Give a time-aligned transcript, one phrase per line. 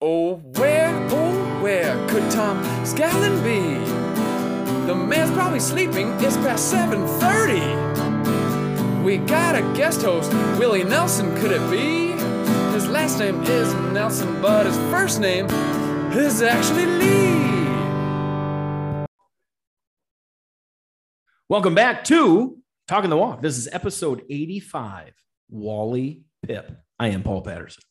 [0.00, 3.58] Oh, where, oh, where could Tom Scallon be?
[4.86, 6.12] The man's probably sleeping.
[6.20, 9.02] It's past 7.30.
[9.02, 12.12] We got a guest host, Willie Nelson, could it be?
[12.72, 15.46] His last name is Nelson, but his first name
[16.12, 17.58] is actually Lee.
[21.48, 22.56] Welcome back to
[22.86, 23.42] Talking the Walk.
[23.42, 25.12] This is episode 85,
[25.50, 26.76] Wally Pipp.
[27.00, 27.82] I am Paul Patterson.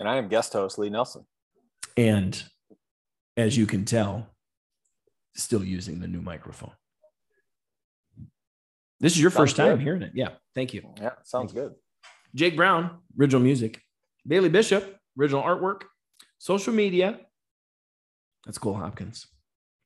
[0.00, 1.24] And I am guest host Lee Nelson.
[1.96, 2.42] And
[3.36, 4.28] as you can tell,
[5.34, 6.72] still using the new microphone.
[9.00, 9.82] This is your Sounds first time good.
[9.82, 10.12] hearing it.
[10.14, 10.30] Yeah.
[10.54, 10.82] Thank you.
[11.00, 11.72] Yeah, sounds good.
[12.34, 13.80] Jake Brown, original music.
[14.26, 15.82] Bailey Bishop, original artwork.
[16.38, 17.20] Social media.
[18.44, 19.26] That's Cole Hopkins.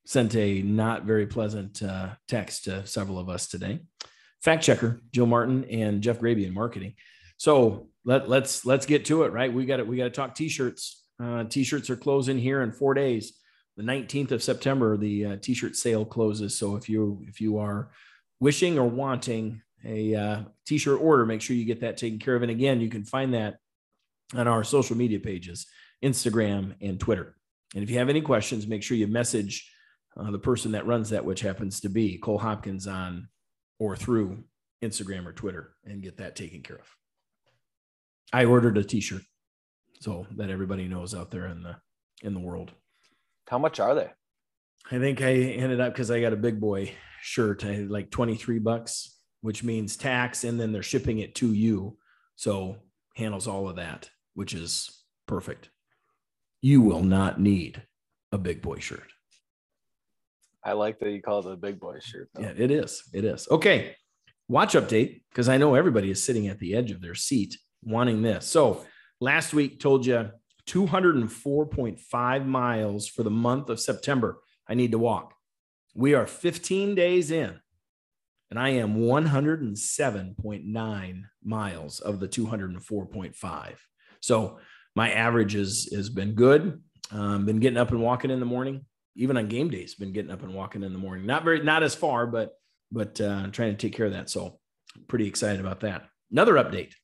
[0.07, 3.81] Sent a not very pleasant uh, text to several of us today.
[4.43, 6.95] Fact checker Joe Martin and Jeff Graby in marketing.
[7.37, 9.33] So let let's let's get to it.
[9.33, 11.05] Right, we got to we got to talk t-shirts.
[11.23, 13.39] Uh, t-shirts are closing here in four days.
[13.77, 16.59] The 19th of September, the uh, t-shirt sale closes.
[16.59, 17.91] So if you if you are
[18.41, 22.43] wishing or wanting a uh, t-shirt order, make sure you get that taken care of.
[22.43, 23.57] And again, you can find that
[24.35, 25.67] on our social media pages,
[26.03, 27.37] Instagram and Twitter.
[27.75, 29.71] And if you have any questions, make sure you message
[30.17, 33.29] uh, the person that runs that, which happens to be Cole Hopkins on
[33.79, 34.45] or through
[34.83, 36.97] Instagram or Twitter, and get that taken care of.
[38.33, 39.23] I ordered a t-shirt
[40.01, 41.77] so that everybody knows out there in the
[42.23, 42.73] in the world.
[43.49, 44.11] How much are they?
[44.91, 47.65] I think I ended up because I got a big boy shirt.
[47.65, 51.99] I had like 23 bucks, which means tax, and then they're shipping it to you.
[52.37, 52.77] So
[53.15, 55.71] handles all of that, which is perfect.
[56.61, 57.83] You will not need
[58.33, 59.13] a big boy shirt.
[60.65, 62.31] I like that you call it a big boy shirt.
[62.35, 62.43] though.
[62.43, 63.03] Yeah, it is.
[63.13, 63.49] It is.
[63.51, 63.97] Okay.
[64.49, 68.23] Watch update because I know everybody is sitting at the edge of their seat wanting
[68.23, 68.47] this.
[68.47, 68.85] So
[69.21, 70.31] last week told you
[70.67, 74.41] 204.5 miles for the month of September.
[74.69, 75.35] I need to walk.
[75.95, 77.61] We are 15 days in,
[78.51, 83.75] and I am 107.9 miles of the 204.5.
[84.21, 84.59] So
[84.95, 86.81] my average is has been good.
[87.11, 88.87] Um, been getting up and walking in the morning.
[89.15, 91.27] Even on game days, been getting up and walking in the morning.
[91.27, 92.55] Not very, not as far, but
[92.91, 94.31] but uh, trying to take care of that.
[94.31, 94.59] So
[95.09, 96.07] pretty excited about that.
[96.31, 96.95] Another update.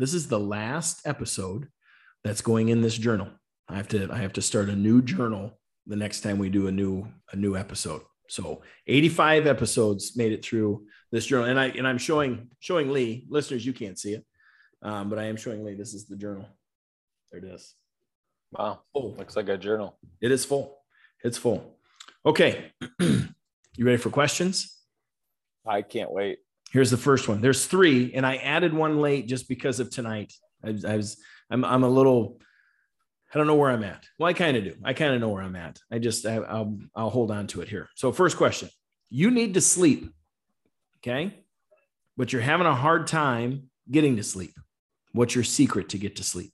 [0.00, 1.68] This is the last episode
[2.24, 3.28] that's going in this journal.
[3.68, 6.68] I have to I have to start a new journal the next time we do
[6.68, 8.00] a new a new episode.
[8.30, 13.26] So 85 episodes made it through this journal, and I and I'm showing showing Lee
[13.28, 13.66] listeners.
[13.66, 14.24] You can't see it,
[14.80, 15.74] um, but I am showing Lee.
[15.74, 16.46] This is the journal.
[17.30, 17.74] There it is.
[18.52, 18.80] Wow.
[18.94, 19.16] Full.
[19.16, 19.98] Looks like a journal.
[20.22, 20.78] It is full.
[21.22, 21.76] It's full.
[22.24, 23.28] Okay, you
[23.80, 24.78] ready for questions?
[25.66, 26.38] I can't wait.
[26.70, 27.40] Here's the first one.
[27.40, 30.32] There's three, and I added one late just because of tonight.
[30.64, 31.16] I, I was,
[31.50, 32.40] I'm, I'm a little,
[33.34, 34.04] I don't know where I'm at.
[34.18, 34.74] Well, I kind of do.
[34.84, 35.80] I kind of know where I'm at.
[35.90, 37.88] I just, I, I'll, I'll hold on to it here.
[37.96, 38.68] So, first question:
[39.08, 40.12] You need to sleep,
[40.98, 41.42] okay?
[42.16, 44.54] But you're having a hard time getting to sleep.
[45.12, 46.52] What's your secret to get to sleep?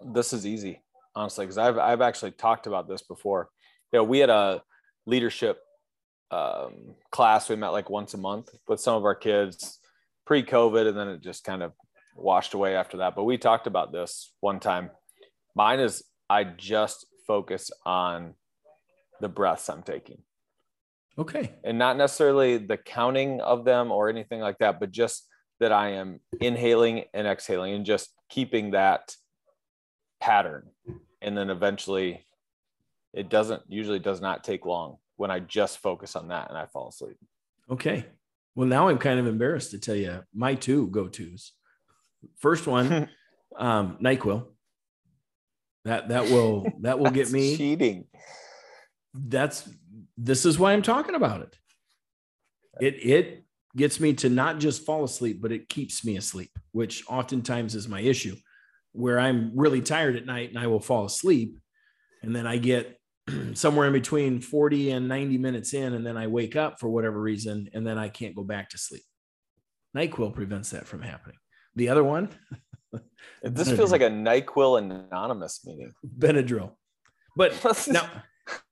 [0.00, 0.80] This is easy,
[1.16, 3.48] honestly, because I've I've actually talked about this before.
[3.92, 4.62] You know, we had a
[5.06, 5.58] leadership
[6.30, 9.80] um, class we met like once a month with some of our kids
[10.26, 11.72] pre-COVID, and then it just kind of
[12.14, 13.14] washed away after that.
[13.14, 14.90] But we talked about this one time.
[15.54, 18.34] Mine is I just focus on
[19.20, 20.22] the breaths I'm taking.
[21.18, 21.52] Okay.
[21.64, 25.26] and not necessarily the counting of them or anything like that, but just
[25.58, 29.16] that I am inhaling and exhaling and just keeping that
[30.20, 30.68] pattern.
[31.20, 32.24] And then eventually
[33.12, 36.66] it doesn't usually does not take long when I just focus on that and I
[36.66, 37.18] fall asleep.
[37.70, 38.06] Okay.
[38.54, 41.52] Well, now I'm kind of embarrassed to tell you my two go tos.
[42.38, 43.08] First one,
[43.58, 44.46] um, Nyquil.
[45.84, 47.56] That that will that will get me.
[47.56, 48.06] cheating.
[49.12, 49.68] That's
[50.16, 51.56] this is why I'm talking about it.
[52.80, 53.44] It it
[53.76, 57.88] gets me to not just fall asleep, but it keeps me asleep, which oftentimes is
[57.88, 58.36] my issue,
[58.92, 61.58] where I'm really tired at night and I will fall asleep,
[62.22, 62.98] and then I get
[63.54, 67.20] somewhere in between 40 and 90 minutes in, and then I wake up for whatever
[67.20, 69.02] reason, and then I can't go back to sleep.
[69.96, 71.38] NyQuil prevents that from happening.
[71.74, 72.30] The other one,
[73.42, 75.92] This feels like a NyQuil anonymous meeting.
[76.06, 76.72] Benadryl.
[77.36, 77.52] But
[77.88, 78.08] now,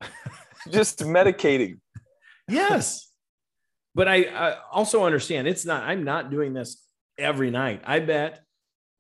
[0.71, 1.81] just medicating.
[2.49, 3.13] yes,
[3.95, 5.85] but I, I also understand it's not.
[5.85, 6.83] I'm not doing this
[7.19, 7.83] every night.
[7.85, 8.41] I bet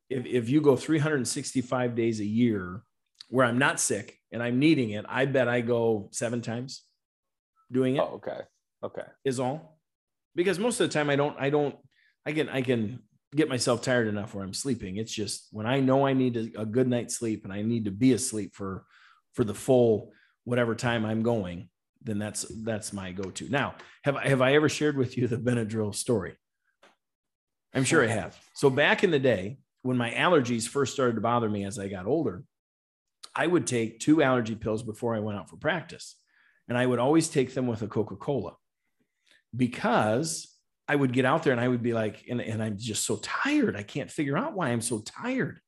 [0.08, 2.82] if if you go 365 days a year
[3.28, 6.82] where I'm not sick and I'm needing it, I bet I go seven times
[7.70, 8.00] doing it.
[8.00, 8.40] Oh, okay.
[8.82, 9.02] Okay.
[9.24, 9.78] is all
[10.34, 11.74] because most of the time i don't i don't
[12.26, 13.00] i can i can
[13.36, 14.96] get myself tired enough where I'm sleeping.
[14.96, 17.84] It's just when I know I need a, a good night's sleep and I need
[17.84, 18.84] to be asleep for
[19.34, 20.12] for the full
[20.44, 21.68] whatever time I'm going,
[22.02, 23.48] then that's that's my go-to.
[23.48, 23.74] Now,
[24.04, 26.36] have I have I ever shared with you the Benadryl story?
[27.74, 28.38] I'm sure I have.
[28.54, 31.88] So back in the day, when my allergies first started to bother me as I
[31.88, 32.42] got older,
[33.36, 36.16] I would take two allergy pills before I went out for practice.
[36.68, 38.54] And I would always take them with a Coca-Cola
[39.54, 40.52] because
[40.88, 43.16] I would get out there and I would be like, and, and I'm just so
[43.22, 43.76] tired.
[43.76, 45.60] I can't figure out why I'm so tired.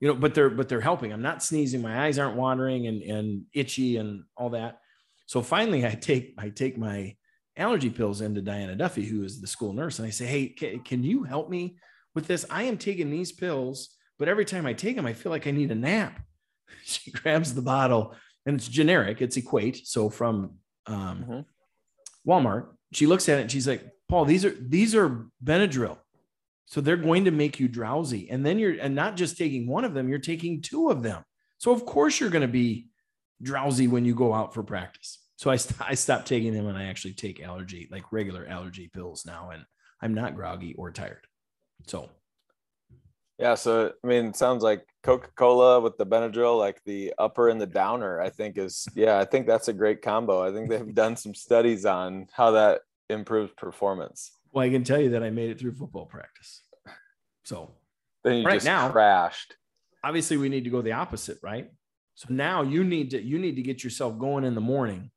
[0.00, 1.12] You know, but they're but they're helping.
[1.12, 4.78] I'm not sneezing, my eyes aren't watering and, and itchy and all that.
[5.26, 7.16] So finally I take I take my
[7.56, 10.80] allergy pills into Diana Duffy, who is the school nurse, and I say, Hey, can,
[10.80, 11.78] can you help me
[12.14, 12.46] with this?
[12.48, 15.50] I am taking these pills, but every time I take them, I feel like I
[15.50, 16.20] need a nap.
[16.84, 18.14] She grabs the bottle
[18.46, 19.86] and it's generic, it's equate.
[19.86, 20.54] So from
[20.86, 21.44] um, Mhm.
[22.26, 25.98] Walmart, she looks at it and she's like, Paul, these are these are Benadryl.
[26.66, 28.28] So they're going to make you drowsy.
[28.30, 31.24] And then you're and not just taking one of them, you're taking two of them.
[31.58, 32.88] So of course you're going to be
[33.42, 35.18] drowsy when you go out for practice.
[35.36, 38.88] So I, st- I stopped taking them and I actually take allergy, like regular allergy
[38.92, 39.50] pills now.
[39.50, 39.62] And
[40.02, 41.26] I'm not groggy or tired.
[41.86, 42.10] So
[43.38, 47.60] Yeah, so I mean, it sounds like Coca-Cola with the Benadryl, like the upper and
[47.60, 48.20] the downer.
[48.20, 50.42] I think is yeah, I think that's a great combo.
[50.42, 54.32] I think they've done some studies on how that improves performance.
[54.52, 56.62] well, I can tell you that I made it through football practice.
[57.44, 57.70] So
[58.24, 59.54] Then you Right just now- crashed.
[60.02, 61.70] obviously we need to go the opposite, right?
[62.16, 65.10] So now you need to you need to get yourself going in the morning,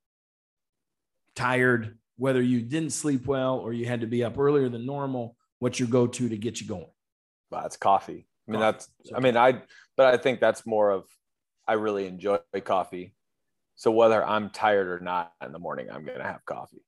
[1.35, 5.35] tired, whether you didn't sleep well or you had to be up earlier than normal.
[5.59, 6.85] What's your go-to to get you going?
[7.51, 8.27] Wow, it's coffee.
[8.47, 8.77] I mean, Coffee.
[8.77, 9.61] that's I mean, I
[9.97, 11.05] but I think that's more of
[11.67, 13.13] I really enjoy coffee.
[13.75, 16.83] So whether I'm tired or not in the morning, I'm gonna have coffee.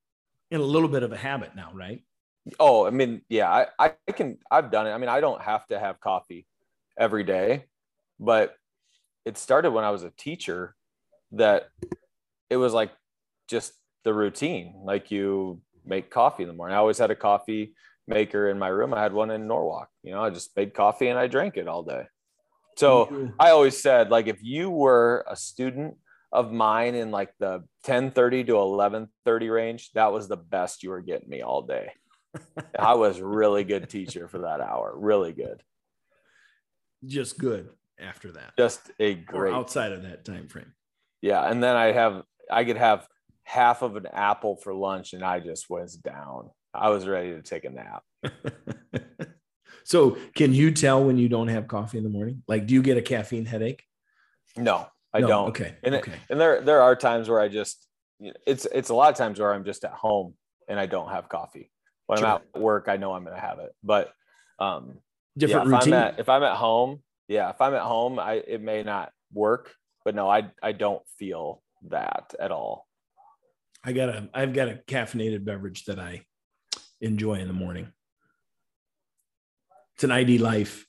[0.52, 2.04] In a little bit of a habit now, right?
[2.60, 3.50] Oh, I mean, yeah,
[3.80, 4.92] I, I can I've done it.
[4.92, 6.46] I mean, I don't have to have coffee
[6.98, 7.66] every day,
[8.20, 8.56] but
[9.26, 10.76] it started when I was a teacher
[11.32, 11.70] that
[12.50, 12.92] it was like
[13.48, 13.74] just
[14.04, 14.82] the routine.
[14.84, 16.76] Like you make coffee in the morning.
[16.76, 17.74] I always had a coffee
[18.08, 18.94] maker in my room.
[18.94, 19.90] I had one in Norwalk.
[20.04, 22.06] You know, I just made coffee and I drank it all day.
[22.78, 25.96] So I always said, like, if you were a student
[26.32, 31.02] of mine in like the 1030 to 1130 range, that was the best you were
[31.02, 31.92] getting me all day.
[32.80, 34.92] I was really good teacher for that hour.
[34.98, 35.62] Really good.
[37.06, 38.54] just good after that.
[38.58, 40.74] Just a Or great outside of that time frame.
[41.22, 41.48] yeah.
[41.50, 43.08] And then I have I could have
[43.44, 46.50] half of an apple for lunch and I just was down.
[46.74, 48.04] I was ready to take a nap.
[49.84, 52.44] so can you tell when you don't have coffee in the morning?
[52.48, 53.84] Like, do you get a caffeine headache?
[54.58, 55.50] No, I No, don't.
[55.50, 55.76] Okay.
[55.84, 57.88] And it- And there there are times where I just
[58.48, 60.36] it's it's a lot of times where I'm just at home
[60.68, 61.72] and I don't have coffee.
[62.08, 62.28] When Sure.
[62.28, 63.74] I'm at work, I know I'm gonna have it.
[63.84, 64.14] But
[64.60, 65.00] um
[65.38, 65.94] Different yeah, if routine.
[65.96, 69.12] I'm at if I'm at home, yeah, if I'm at home, I it may not
[69.34, 69.74] work,
[70.06, 72.88] but no, I I don't feel that at all.
[73.84, 76.26] I got a I've got a caffeinated beverage that I
[77.04, 77.92] enjoy in the morning.
[79.96, 80.86] It's an ID Life.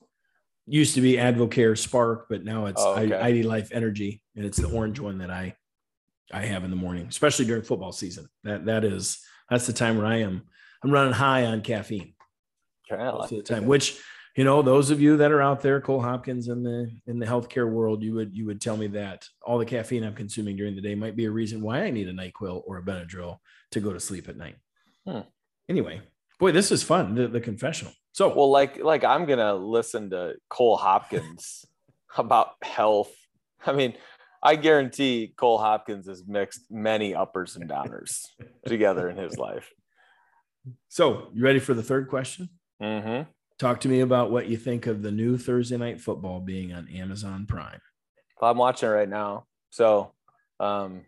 [0.67, 3.13] Used to be Advocare Spark, but now it's Oh, okay.
[3.15, 5.57] ID Life Energy, and it's the orange one that I
[6.33, 8.29] I have in the morning, especially during football season.
[8.45, 9.19] That that is
[9.51, 10.43] that's the time where I am
[10.83, 12.15] I'm running high on caffeine
[12.91, 13.67] most like the time.
[13.67, 14.01] Which
[14.37, 17.27] you know, those of you that are out there, Cole Hopkins in the in the
[17.27, 20.75] healthcare world, you would you would tell me that all the caffeine I'm consuming during
[20.75, 23.39] the day might be a reason why I need a Nyquil or a Benadryl
[23.73, 24.57] to go to sleep at night.
[25.07, 25.21] Hmm.
[25.69, 26.01] Anyway,
[26.39, 27.15] boy, this is fun.
[27.15, 27.93] The, the confessional.
[28.13, 31.65] So Well, like like I'm gonna listen to Cole Hopkins
[32.17, 33.13] about health.
[33.67, 33.95] I mean,
[34.43, 38.21] I guarantee Cole Hopkins has mixed many uppers and downers
[38.67, 39.73] together in his life.
[40.89, 42.51] so you ready for the third question?
[42.83, 43.31] Mm-hmm.
[43.59, 46.89] Talk to me about what you think of the new Thursday night football being on
[46.89, 47.81] Amazon Prime.
[48.41, 49.47] Well, I'm watching it right now.
[49.71, 50.13] So,
[50.61, 51.03] um,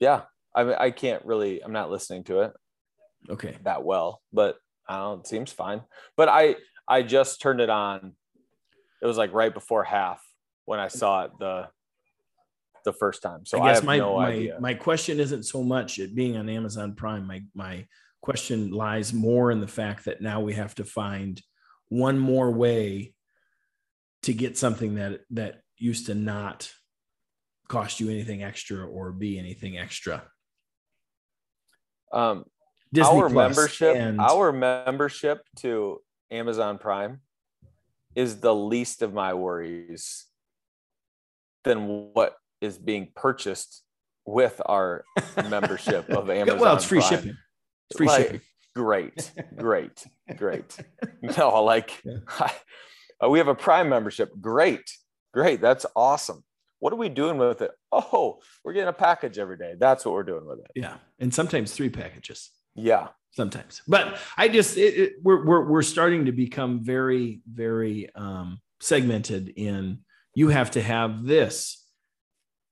[0.00, 0.22] yeah,
[0.54, 1.62] I I can't really.
[1.62, 2.52] I'm not listening to it
[3.30, 3.56] Okay.
[3.64, 4.56] that well, but
[4.88, 5.20] I don't.
[5.20, 5.82] It seems fine.
[6.16, 6.56] But I
[6.86, 8.14] I just turned it on.
[9.02, 10.22] It was like right before half
[10.64, 11.68] when I saw it the
[12.84, 13.44] the first time.
[13.44, 14.58] So I, I guess have my no my, idea.
[14.60, 17.26] my question isn't so much it being on Amazon Prime.
[17.26, 17.86] My my
[18.20, 21.40] question lies more in the fact that now we have to find
[21.88, 23.14] one more way
[24.22, 26.70] to get something that that used to not
[27.68, 30.24] cost you anything extra or be anything extra.
[32.12, 32.44] Um,
[32.92, 37.20] Disney our Plus membership, and our membership to Amazon Prime
[38.14, 40.26] is the least of my worries
[41.64, 43.82] than what is being purchased
[44.24, 45.04] with our
[45.48, 46.58] membership of Amazon.
[46.60, 47.10] well, it's free Prime.
[47.10, 47.36] shipping.
[47.90, 48.40] It's free Like, shipping.
[48.74, 50.76] great, great, great.
[51.36, 52.18] No, like Yeah.
[52.28, 52.52] I,
[53.24, 54.30] uh, we have a Prime membership.
[54.40, 54.90] Great,
[55.32, 55.60] great.
[55.60, 56.44] That's awesome.
[56.80, 57.72] What are we doing with it?
[57.90, 59.74] Oh, we're getting a package every day.
[59.78, 60.70] That's what we're doing with it.
[60.76, 60.98] Yeah.
[61.18, 62.50] And sometimes three packages.
[62.78, 63.08] Yeah.
[63.32, 63.82] sometimes.
[63.86, 69.48] But i just it, it, we're, we're we're starting to become very very um segmented
[69.56, 70.00] in
[70.34, 71.84] you have to have this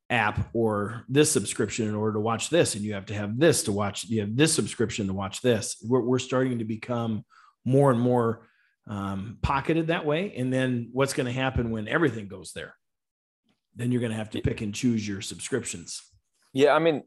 [0.08, 3.64] app or this subscription in order to watch this and you have to have this
[3.64, 5.76] to watch you have this subscription to watch this.
[5.82, 7.24] We're, we're starting to become
[7.64, 8.46] more and more
[8.88, 10.32] um, pocketed that way.
[10.36, 12.74] And then what's going to happen when everything goes there?
[13.74, 16.02] Then you're going to have to pick and choose your subscriptions.
[16.52, 16.72] Yeah.
[16.72, 17.02] I mean,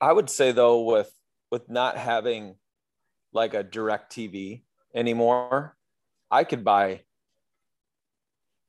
[0.00, 1.12] I would say though, with
[1.50, 2.56] with not having
[3.32, 4.62] like a direct TV
[4.94, 5.76] anymore,
[6.30, 7.02] I could buy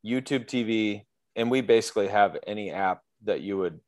[0.06, 1.06] YouTube TV
[1.36, 3.80] and we basically have any app that you would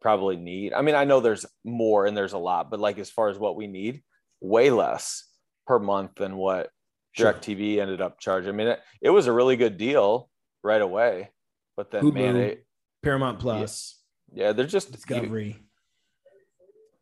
[0.00, 0.72] probably need.
[0.72, 3.38] I mean, I know there's more and there's a lot, but like as far as
[3.38, 4.02] what we need,
[4.40, 5.24] way less
[5.66, 6.70] per month than what
[7.12, 7.32] Sure.
[7.32, 8.50] DirecTV ended up charging.
[8.50, 10.28] I mean, it, it was a really good deal
[10.62, 11.30] right away,
[11.74, 12.66] but then man, it,
[13.02, 14.02] paramount plus
[14.34, 15.56] yeah, they're just you- discovery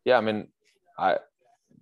[0.05, 0.47] yeah, I mean,
[0.97, 1.17] I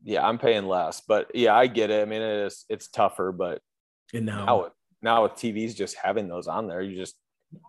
[0.03, 2.01] yeah, I'm paying less, but yeah, I get it.
[2.01, 3.61] I mean, it is it's tougher, but
[4.13, 7.15] and now now now with TVs just having those on there, you just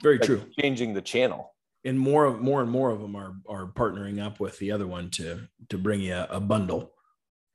[0.03, 1.55] very like, true changing the channel.
[1.85, 4.87] and more of more and more of them are are partnering up with the other
[4.87, 6.93] one to to bring you a, a bundle.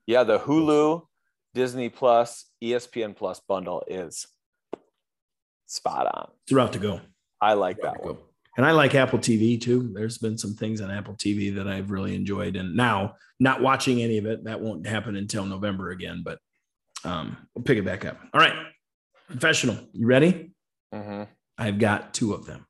[0.06, 1.04] Yeah, the Hulu,
[1.54, 4.28] Disney Plus, ESPN Plus bundle is
[5.68, 6.30] spot on.
[6.48, 7.02] throughout to go.
[7.42, 8.16] I like that one.
[8.16, 8.20] go.
[8.60, 9.90] And I like Apple TV too.
[9.94, 12.58] There's been some things on Apple TV that I've really enjoyed.
[12.58, 16.24] And now, not watching any of it, that won't happen until November again.
[16.26, 16.40] But
[17.06, 18.20] um, we'll pick it back up.
[18.34, 18.54] All right,
[19.30, 19.78] professional.
[19.94, 20.52] You ready?
[20.94, 21.24] Mm-hmm.
[21.58, 22.66] I've got two of them.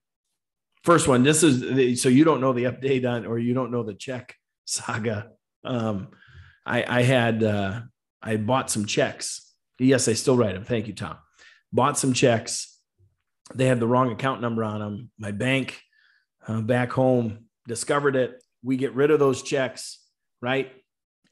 [0.83, 3.71] First one, this is the- so you don't know the update on, or you don't
[3.71, 5.31] know the check saga.
[5.63, 6.09] Um,
[6.67, 7.81] I, I had uh,
[8.21, 9.55] I bought some checks.
[9.79, 10.65] Yes, I still write them.
[10.65, 11.17] Thank you, Tom.
[11.73, 12.78] Bought some checks.
[13.55, 15.11] They had the wrong account number on them.
[15.17, 15.79] My bank
[16.47, 18.43] uh, back home discovered it.
[18.63, 19.99] We get rid of those checks,
[20.41, 20.71] right?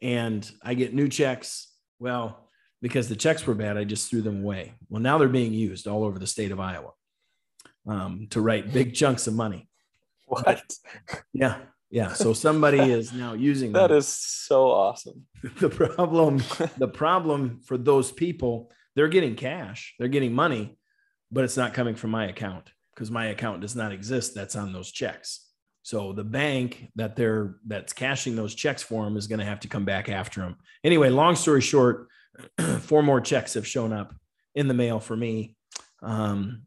[0.01, 1.71] And I get new checks.
[1.99, 2.49] Well,
[2.81, 4.73] because the checks were bad, I just threw them away.
[4.89, 6.91] Well, now they're being used all over the state of Iowa
[7.87, 9.67] um, to write big chunks of money.
[10.27, 10.61] What?
[11.33, 11.57] Yeah.
[11.89, 12.13] Yeah.
[12.13, 13.97] So somebody is now using That them.
[13.97, 15.25] is so awesome.
[15.59, 16.41] the problem.
[16.77, 20.77] The problem for those people, they're getting cash, they're getting money,
[21.31, 24.33] but it's not coming from my account because my account does not exist.
[24.33, 25.45] That's on those checks.
[25.83, 29.61] So the bank that they're that's cashing those checks for them is going to have
[29.61, 30.57] to come back after them.
[30.83, 32.09] Anyway, long story short,
[32.81, 34.13] four more checks have shown up
[34.55, 35.55] in the mail for me.
[36.01, 36.63] Um,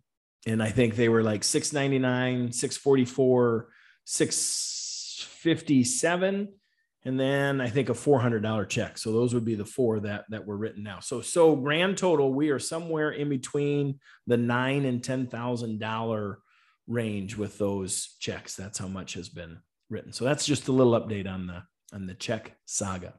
[0.46, 3.68] and I think they were like 699, 644,
[4.04, 6.48] 657,
[7.04, 8.98] and then I think a $400 check.
[8.98, 11.00] So those would be the four that that were written now.
[11.00, 16.40] So so grand total, we are somewhere in between the nine and ten thousand dollar
[16.86, 18.54] range with those checks.
[18.54, 20.12] That's how much has been written.
[20.12, 21.62] So that's just a little update on the
[21.94, 23.14] on the check saga.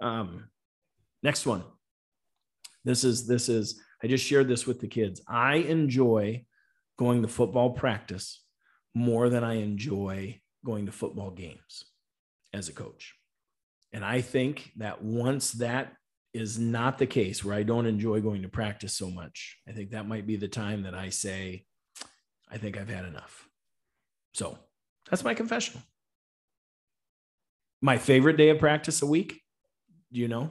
[0.00, 0.48] Um,
[1.22, 1.62] next one.
[2.84, 5.22] This is this is I just shared this with the kids.
[5.28, 6.44] I enjoy
[6.98, 8.42] going to football practice
[8.94, 11.84] more than I enjoy going to football games
[12.52, 13.14] as a coach.
[13.92, 15.94] And I think that once that
[16.32, 19.90] is not the case where I don't enjoy going to practice so much, I think
[19.90, 21.64] that might be the time that I say,
[22.50, 23.48] I think I've had enough.
[24.34, 24.58] So
[25.08, 25.82] that's my confessional.
[27.82, 29.40] My favorite day of practice a week,
[30.12, 30.50] do you know?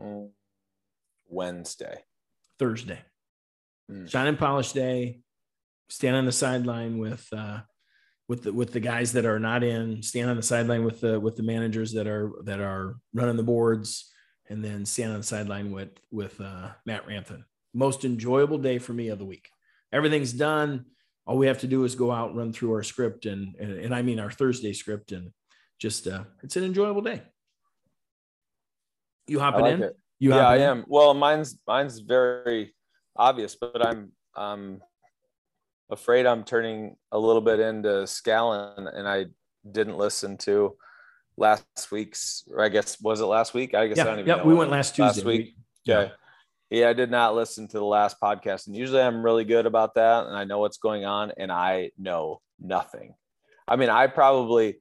[0.00, 0.30] Mm.
[1.28, 2.04] Wednesday.
[2.58, 3.00] Thursday.
[3.90, 4.08] Mm.
[4.08, 5.20] Shine and polish day.
[5.88, 7.60] Stand on the sideline with uh,
[8.32, 10.02] with the with the guys that are not in.
[10.02, 13.42] Stand on the sideline with the with the managers that are that are running the
[13.42, 14.10] boards,
[14.48, 17.44] and then stand on the sideline with with uh, Matt Ranthan.
[17.74, 19.50] Most enjoyable day for me of the week.
[19.92, 20.86] Everything's done.
[21.26, 23.94] All we have to do is go out, run through our script, and and, and
[23.94, 25.30] I mean our Thursday script, and
[25.78, 27.20] just uh, it's an enjoyable day.
[29.26, 29.82] You hopping like in?
[29.82, 29.96] it.
[30.20, 30.62] You yeah, I in?
[30.62, 30.84] am.
[30.88, 32.74] Well, mine's mine's very
[33.14, 34.80] obvious, but I'm um
[35.92, 39.26] afraid I'm turning a little bit into Scallon, and I
[39.70, 40.76] didn't listen to
[41.36, 42.44] last week's.
[42.50, 43.74] Or I guess was it last week?
[43.74, 44.36] I guess I don't even yeah.
[44.36, 44.44] know.
[44.44, 44.96] We went last.
[44.96, 45.04] Tuesday.
[45.04, 45.40] Last week.
[45.40, 45.56] We-
[45.92, 46.12] Okay.
[46.70, 49.94] Yeah, I did not listen to the last podcast, and usually I'm really good about
[49.96, 53.14] that, and I know what's going on, and I know nothing.
[53.68, 54.76] I mean, I probably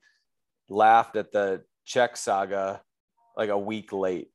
[0.70, 2.82] laughed at the check saga
[3.36, 4.30] like a week late.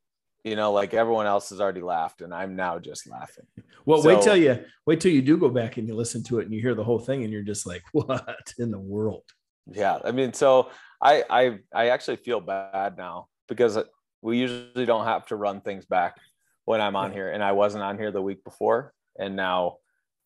[0.47, 3.47] You know, like everyone else has already laughed, and I'm now just laughing.
[3.85, 6.45] Well, wait till you wait till you do go back and you listen to it
[6.45, 9.23] and you hear the whole thing and you're just like, what in the world?
[9.71, 13.79] Yeah, I mean, so I I I actually feel bad now because
[14.23, 16.17] We usually don't have to run things back
[16.65, 19.76] when I'm on here, and I wasn't on here the week before, and now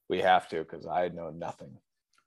[0.09, 1.77] we have to because I know nothing.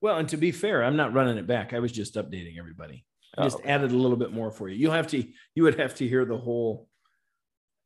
[0.01, 1.73] Well, and to be fair, I'm not running it back.
[1.73, 3.05] I was just updating everybody.
[3.35, 3.69] I Oh, just okay.
[3.69, 4.75] added a little bit more for you.
[4.77, 5.23] You'll have to
[5.55, 6.87] you would have to hear the whole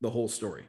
[0.00, 0.64] the whole story.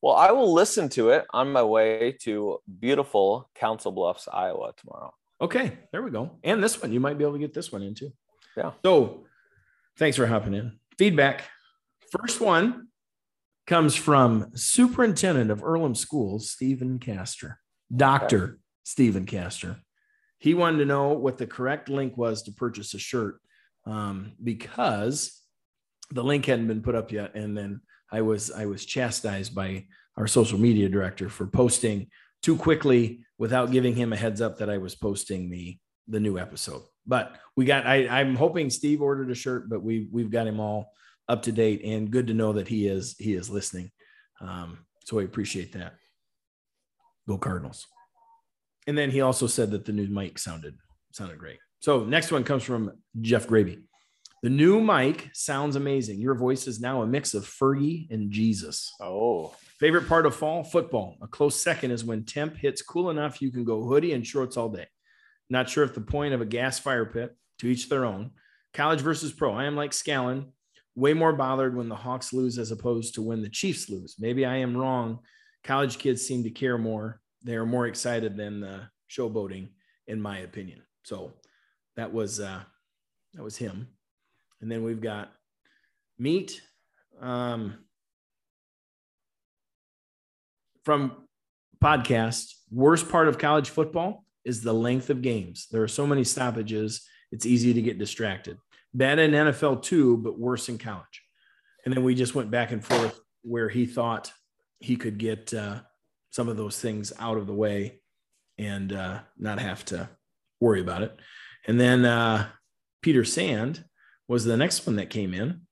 [0.00, 5.12] Well, I will listen to it on my way to beautiful Council Bluffs, Iowa tomorrow.
[5.40, 6.38] Okay, there we go.
[6.44, 8.12] And this one, you might be able to get this one in too.
[8.56, 8.72] Yeah.
[8.84, 9.24] So
[9.96, 10.78] thanks for hopping in.
[10.98, 11.44] Feedback.
[12.10, 12.88] First one
[13.66, 17.60] comes from Superintendent of Earlham Schools, Stephen Castor,
[17.94, 18.58] Dr.
[18.84, 19.76] Stephen Castor.
[20.38, 23.40] He wanted to know what the correct link was to purchase a shirt
[23.84, 25.40] um, because
[26.10, 27.34] the link hadn't been put up yet.
[27.34, 29.86] And then I was I was chastised by
[30.16, 32.08] our social media director for posting
[32.42, 36.38] too quickly without giving him a heads up that I was posting the the new
[36.38, 36.82] episode.
[37.06, 40.60] But we got I I'm hoping Steve ordered a shirt, but we we've got him
[40.60, 40.92] all
[41.28, 43.90] up to date and good to know that he is he is listening.
[44.40, 45.94] Um, so I appreciate that.
[47.28, 47.86] Go Cardinals.
[48.86, 50.76] And then he also said that the new mic sounded
[51.12, 51.58] sounded great.
[51.80, 53.80] So next one comes from Jeff Gravy.
[54.42, 56.20] The new mic sounds amazing.
[56.20, 58.94] Your voice is now a mix of Fergie and Jesus.
[59.00, 61.16] Oh, Favorite part of fall football.
[61.22, 64.56] A close second is when temp hits cool enough you can go hoodie and shorts
[64.56, 64.86] all day.
[65.48, 68.32] Not sure if the point of a gas fire pit, to each their own.
[68.74, 69.52] College versus pro.
[69.52, 70.46] I am like Scallon,
[70.94, 74.16] way more bothered when the Hawks lose as opposed to when the Chiefs lose.
[74.18, 75.20] Maybe I am wrong.
[75.64, 77.20] College kids seem to care more.
[77.44, 79.70] They are more excited than the showboating,
[80.06, 80.82] in my opinion.
[81.04, 81.32] So
[81.96, 82.62] that was uh,
[83.34, 83.88] that was him.
[84.60, 85.32] And then we've got
[86.18, 86.60] meat.
[87.20, 87.78] Um,
[90.84, 91.28] from
[91.82, 95.66] podcast, worst part of college football is the length of games.
[95.70, 98.58] There are so many stoppages, it's easy to get distracted.
[98.94, 101.22] Bad in NFL too, but worse in college.
[101.84, 104.32] And then we just went back and forth where he thought
[104.80, 105.80] he could get uh,
[106.30, 108.00] some of those things out of the way
[108.56, 110.08] and uh, not have to
[110.60, 111.18] worry about it.
[111.66, 112.46] And then uh,
[113.02, 113.84] Peter Sand
[114.28, 115.62] was the next one that came in.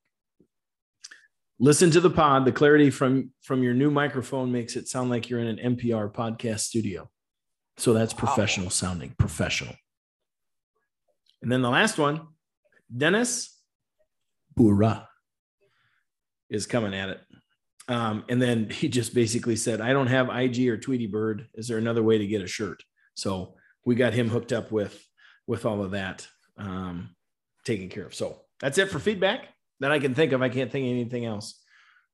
[1.58, 2.44] Listen to the pod.
[2.44, 6.12] The clarity from from your new microphone makes it sound like you're in an npr
[6.12, 7.08] podcast studio.
[7.78, 9.74] So that's professional sounding professional.
[11.42, 12.28] And then the last one
[12.94, 13.58] dennis
[14.58, 15.06] Bura
[16.50, 17.20] is coming at it.
[17.88, 21.48] Um, and then he just basically said i don't have ig or tweety bird.
[21.54, 22.82] Is there another way to get a shirt?
[23.14, 23.54] So
[23.86, 25.02] we got him hooked up with
[25.46, 26.26] with all of that
[26.58, 27.14] um,
[27.64, 28.14] taken care of.
[28.14, 29.48] So that's it for feedback
[29.80, 30.42] that I can think of.
[30.42, 31.60] I can't think of anything else.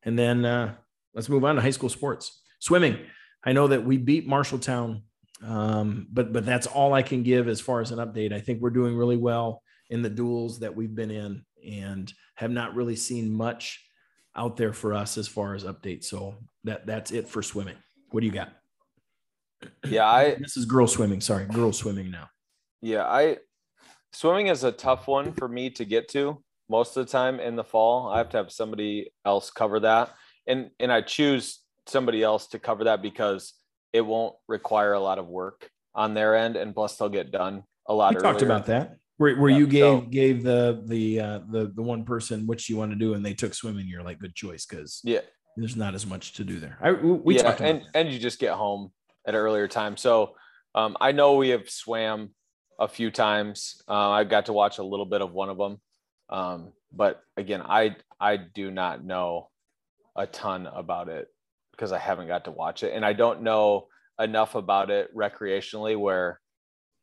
[0.02, 0.74] And then uh,
[1.14, 2.42] let's move on to high school sports.
[2.58, 2.98] Swimming.
[3.44, 5.02] I know that we beat Marshalltown,
[5.44, 8.32] um, but but that's all I can give as far as an update.
[8.32, 12.50] I think we're doing really well in the duals that we've been in, and have
[12.50, 13.84] not really seen much
[14.36, 16.04] out there for us as far as updates.
[16.04, 17.76] So that that's it for swimming.
[18.10, 18.52] What do you got?
[19.84, 21.20] yeah, I This is girl swimming.
[21.20, 22.28] Sorry, girl swimming now.
[22.80, 23.38] yeah, I
[24.12, 27.56] swimming is a tough one for me to get to most of the time in
[27.56, 28.08] the fall.
[28.08, 30.10] I have to have somebody else cover that.
[30.46, 33.54] And and I choose somebody else to cover that because
[33.92, 37.64] it won't require a lot of work on their end and plus they'll get done
[37.86, 38.96] a lot We talked about that.
[39.18, 42.68] Where, where Yeah, you gave so- gave the the uh, the the one person which
[42.68, 43.86] you want to do, and they took swimming.
[43.86, 45.20] You're like, good choice because Yeah.
[45.56, 46.78] there's not as much to do there.
[46.80, 47.88] I we yeah, talked and that.
[47.94, 48.90] and you just get home
[49.26, 49.96] at an earlier time.
[49.96, 50.34] So
[50.74, 52.30] um, I know we have swam
[52.82, 53.80] a few times.
[53.88, 55.80] Uh, I got to watch a little bit of one of them,
[56.30, 59.50] um, but again, I I do not know
[60.16, 61.28] a ton about it
[61.70, 63.86] because I haven't got to watch it, and I don't know
[64.20, 65.96] enough about it recreationally.
[65.98, 66.40] Where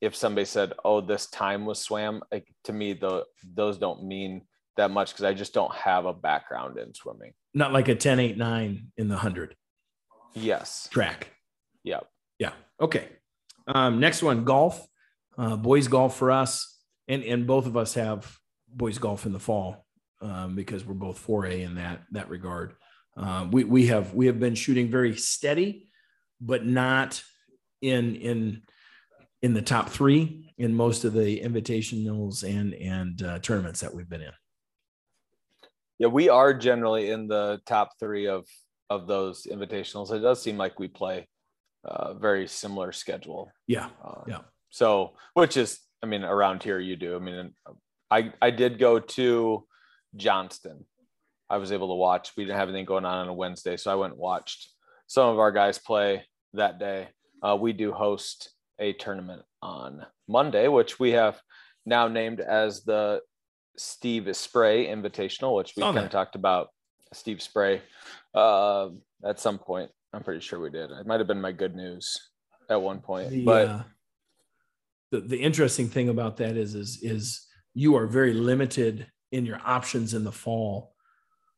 [0.01, 4.41] if somebody said, "Oh, this time was swam," like to me, the those don't mean
[4.75, 7.33] that much because I just don't have a background in swimming.
[7.53, 9.55] not like a 10, 8, 9 in the hundred
[10.35, 10.87] Yes.
[10.91, 11.31] track.
[11.83, 12.07] Yep.
[12.37, 12.53] Yeah.
[12.79, 13.07] Okay.
[13.67, 14.87] Um, next one, golf.
[15.39, 18.29] Uh, boys golf for us, and and both of us have
[18.67, 19.85] boys golf in the fall
[20.21, 22.75] um, because we're both 4A in that that regard.
[23.15, 25.89] Um, we we have we have been shooting very steady,
[26.41, 27.23] but not
[27.81, 28.63] in in
[29.41, 34.09] in the top three in most of the invitationals and and uh, tournaments that we've
[34.09, 34.33] been in.
[35.99, 38.45] Yeah, we are generally in the top three of
[38.89, 40.11] of those invitationals.
[40.11, 41.29] It does seem like we play
[41.85, 43.51] a very similar schedule.
[43.67, 43.87] Yeah.
[44.03, 44.39] Uh, Yeah.
[44.69, 47.15] So, which is, I mean, around here you do.
[47.15, 47.53] I mean,
[48.09, 49.65] I I did go to
[50.15, 50.85] Johnston.
[51.49, 52.31] I was able to watch.
[52.37, 54.69] We didn't have anything going on on a Wednesday, so I went and watched
[55.07, 57.09] some of our guys play that day.
[57.41, 61.41] Uh, we do host a tournament on Monday, which we have
[61.85, 63.21] now named as the
[63.77, 66.69] Steve Spray Invitational, which we kind of talked about
[67.13, 67.81] Steve Spray
[68.35, 68.89] uh,
[69.23, 69.89] at some point.
[70.13, 70.91] I'm pretty sure we did.
[70.91, 72.17] It might have been my good news
[72.69, 73.83] at one point, The, but uh,
[75.11, 79.59] the the interesting thing about that is is is you are very limited in your
[79.63, 80.93] options in the fall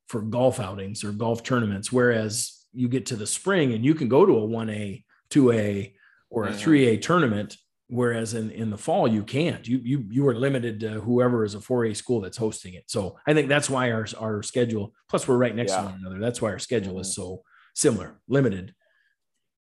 [0.08, 4.08] for golf outings or golf tournaments, whereas you get to the spring and you can
[4.10, 5.96] go to a one A, two A,
[6.30, 6.56] or a Mhm.
[6.56, 7.58] three A tournament.
[7.94, 9.68] Whereas in, in the fall you can't.
[9.68, 12.86] You you you are limited to whoever is a four A school that's hosting it.
[12.88, 14.94] So I think that's why our our schedule.
[15.10, 15.80] Plus we're right next Yeah.
[15.82, 16.20] to one another.
[16.20, 17.44] That's why our schedule is so
[17.76, 18.74] similar, limited.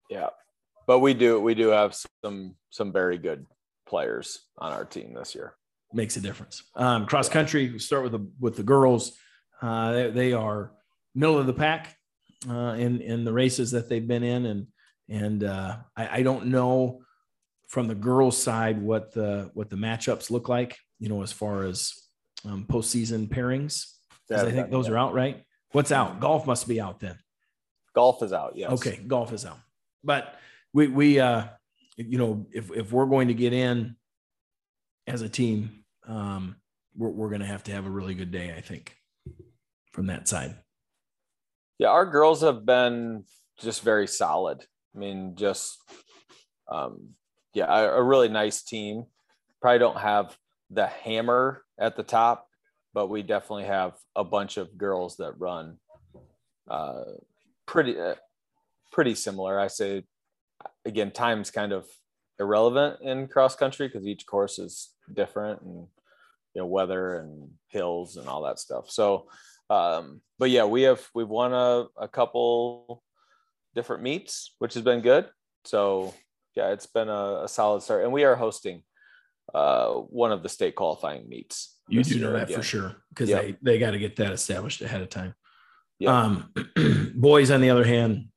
[0.08, 0.30] yeah,
[0.86, 3.44] but we do we do have some some very good
[3.94, 4.26] players
[4.58, 5.54] on our team this year.
[5.92, 6.56] makes a difference.
[6.74, 9.02] Um, cross country, we start with the with the girls.
[9.62, 10.72] Uh, they, they are
[11.14, 11.96] middle of the pack
[12.50, 14.66] uh, in in the races that they've been in, and
[15.08, 16.74] and uh, I, I don't know
[17.68, 20.76] from the girls' side what the what the matchups look like.
[20.98, 21.78] You know, as far as
[22.48, 23.74] um, postseason pairings,
[24.28, 25.36] 'Cause I think those are out, right?
[25.72, 26.18] What's out?
[26.20, 27.16] Golf must be out then.
[27.94, 28.52] golf is out.
[28.56, 28.72] Yes.
[28.72, 29.60] Okay, golf is out.
[30.02, 30.24] But
[30.72, 31.44] we we uh
[31.96, 33.96] you know if if we're going to get in
[35.06, 36.56] as a team, um
[36.96, 38.96] we're we're gonna have to have a really good day, I think,
[39.92, 40.56] from that side.
[41.78, 43.24] Yeah, our girls have been
[43.60, 44.64] just very solid.
[44.94, 45.78] I mean, just
[46.70, 47.10] um,
[47.52, 49.04] yeah, a, a really nice team.
[49.60, 50.36] Probably don't have
[50.70, 52.46] the hammer at the top,
[52.92, 55.78] but we definitely have a bunch of girls that run
[56.68, 57.02] uh,
[57.66, 58.14] pretty uh,
[58.92, 59.58] pretty similar.
[59.58, 60.04] I say
[60.84, 61.86] again, time's kind of
[62.38, 65.86] irrelevant in cross country because each course is different and
[66.54, 68.90] you know weather and hills and all that stuff.
[68.90, 69.28] So
[69.70, 73.02] um but yeah we have we've won a, a couple
[73.74, 75.26] different meets which has been good
[75.64, 76.12] so
[76.54, 78.82] yeah it's been a, a solid start and we are hosting
[79.54, 83.42] uh one of the state qualifying meets You do know that for sure because Yep.
[83.42, 85.34] they they got to get that established ahead of time.
[85.98, 86.10] Yep.
[86.10, 86.52] Um,
[87.14, 88.28] boys, on the other hand,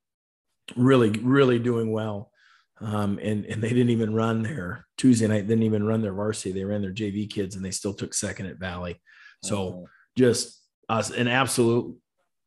[0.75, 2.31] really really doing well.
[2.79, 5.47] Um, and and they didn't even run their Tuesday night.
[5.47, 6.51] Didn't even run their varsity.
[6.51, 9.01] They ran their JV kids, and they still took second at Valley.
[9.43, 9.87] So
[10.17, 11.95] just us an absolute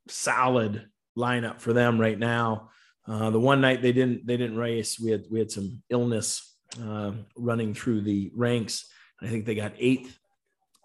[0.09, 2.71] solid lineup for them right now.
[3.07, 5.01] Uh, the one night they didn't they didn't race.
[5.01, 8.87] We had we had some illness uh, running through the ranks.
[9.21, 10.17] I think they got eighth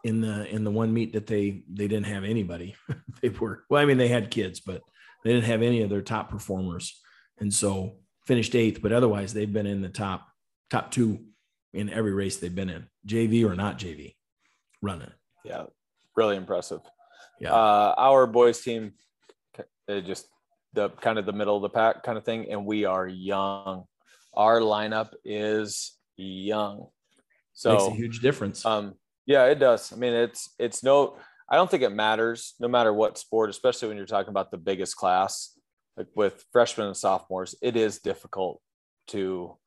[0.03, 2.75] in the in the one meet that they they didn't have anybody.
[3.21, 4.81] they were well, I mean they had kids, but
[5.23, 6.99] they didn't have any of their top performers,
[7.39, 8.81] and so finished eighth.
[8.81, 10.27] But otherwise, they've been in the top
[10.69, 11.19] top two
[11.73, 14.15] in every race they've been in, JV or not JV,
[14.81, 15.11] running.
[15.43, 15.63] yeah
[16.15, 16.79] really impressive
[17.41, 17.53] Yeah.
[17.53, 18.93] uh our boys team
[19.87, 20.27] they just
[20.73, 23.83] the kind of the middle of the pack kind of thing and we are young
[24.33, 26.87] our lineup is young
[27.53, 28.65] so Makes a huge difference.
[28.65, 29.93] Um, yeah, it does.
[29.93, 31.15] I mean, it's it's no.
[31.49, 34.57] I don't think it matters, no matter what sport, especially when you're talking about the
[34.57, 35.54] biggest class,
[35.97, 37.55] like with freshmen and sophomores.
[37.61, 38.61] It is difficult
[39.07, 39.57] to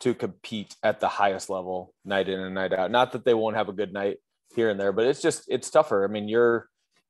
[0.00, 2.90] to compete at the highest level night in and night out.
[2.90, 4.18] Not that they won't have a good night
[4.54, 6.04] here and there, but it's just it's tougher.
[6.04, 6.68] I mean, you're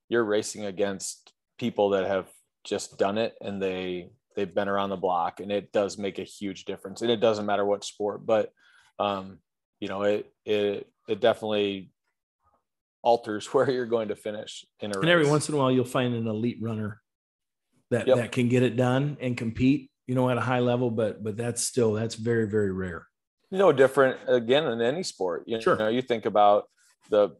[0.09, 2.29] you're racing against people that have
[2.65, 6.25] just done it and they they've been around the block, and it does make a
[6.25, 7.03] huge difference.
[7.03, 8.51] And it doesn't matter what sport, but
[8.99, 9.39] um,
[9.81, 11.91] you know, it it it definitely
[13.03, 15.85] alters where you're going to finish in a and every once in a while, you'll
[15.85, 17.02] find an elite runner
[17.93, 18.17] that Yep.
[18.17, 20.91] that can get it done and compete, you know, at a high level.
[20.91, 23.07] But but that's still that's very very rare.
[23.51, 25.45] no different again in any sport.
[25.47, 25.77] You Sure.
[25.77, 26.65] know, you think about
[27.11, 27.31] the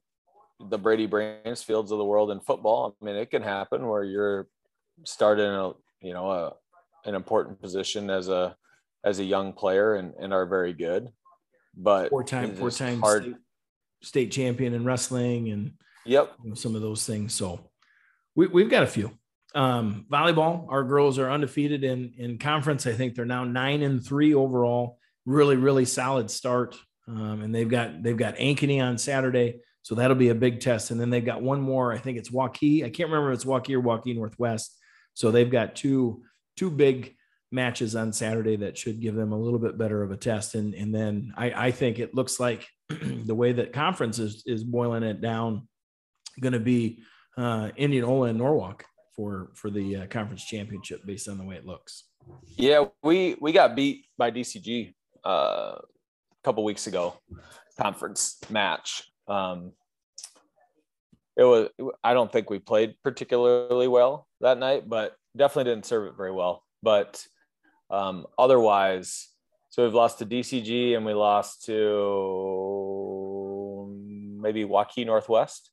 [0.71, 2.95] the Brady Bransfields of the world in football.
[3.01, 4.47] I mean, it can happen where you're
[5.05, 6.53] starting a you know a
[7.09, 8.55] an important position as a
[9.05, 11.11] as a young player and, and are very good.
[11.75, 13.23] But Four time four time hard.
[13.25, 13.37] state,
[14.03, 15.73] state champion in wrestling and
[16.05, 16.33] Yep.
[16.43, 17.33] you know, some of those things.
[17.33, 17.71] So
[18.35, 19.11] we, we've got a few.
[19.55, 22.87] Um, volleyball, our girls are undefeated in in conference.
[22.87, 24.99] I think they're now nine and three overall.
[25.27, 26.77] Really, really solid start.
[27.07, 30.91] Um, and they've got they've got Ankeny on Saturday, so that'll be a big test.
[30.91, 31.93] And then they've got one more.
[31.93, 32.85] I think it's Waukee.
[32.85, 34.79] I can't remember if it's Waukee or Waukee Northwest.
[35.15, 36.23] So they've got two
[36.57, 37.15] two big
[37.51, 40.55] matches on Saturday that should give them a little bit better of a test.
[40.55, 44.65] And and then I, I think it looks like the way that conference is is
[44.65, 45.69] boiling it down
[46.41, 47.01] going to be
[47.37, 51.67] uh, Indianola and Norwalk for for the uh, conference championship based on the way it
[51.67, 52.05] looks.
[52.57, 54.95] Yeah, we we got beat by DCG
[55.25, 55.29] uh,
[55.79, 55.81] a
[56.45, 57.15] couple weeks ago,
[57.81, 59.05] conference match.
[59.29, 59.73] Um,
[61.37, 61.69] it was
[62.03, 66.33] I don't think we played particularly well that night, but definitely didn't serve it very
[66.33, 66.65] well.
[66.83, 67.25] But
[67.91, 69.29] um, otherwise,
[69.71, 71.83] so we've lost to DCG and we lost to
[74.39, 75.71] maybe Waukee Northwest,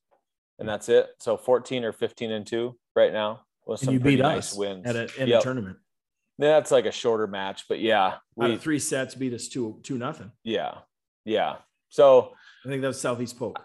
[0.60, 1.08] and that's it.
[1.20, 4.58] So 14 or 15 and two right now with And some you beat nice us
[4.58, 4.86] wins.
[4.86, 5.40] at a, in Yep.
[5.40, 5.78] a tournament.
[6.38, 10.32] That's like a shorter match, but yeah, we three sets, beat us two two nothing.
[10.44, 10.80] yeah
[11.26, 11.58] yeah.
[11.90, 12.34] So
[12.66, 13.62] I think that was Southeast Polk.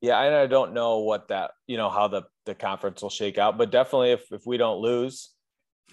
[0.00, 3.38] yeah, and I don't know what that you know how the the conference will shake
[3.38, 5.30] out, but definitely if if we don't lose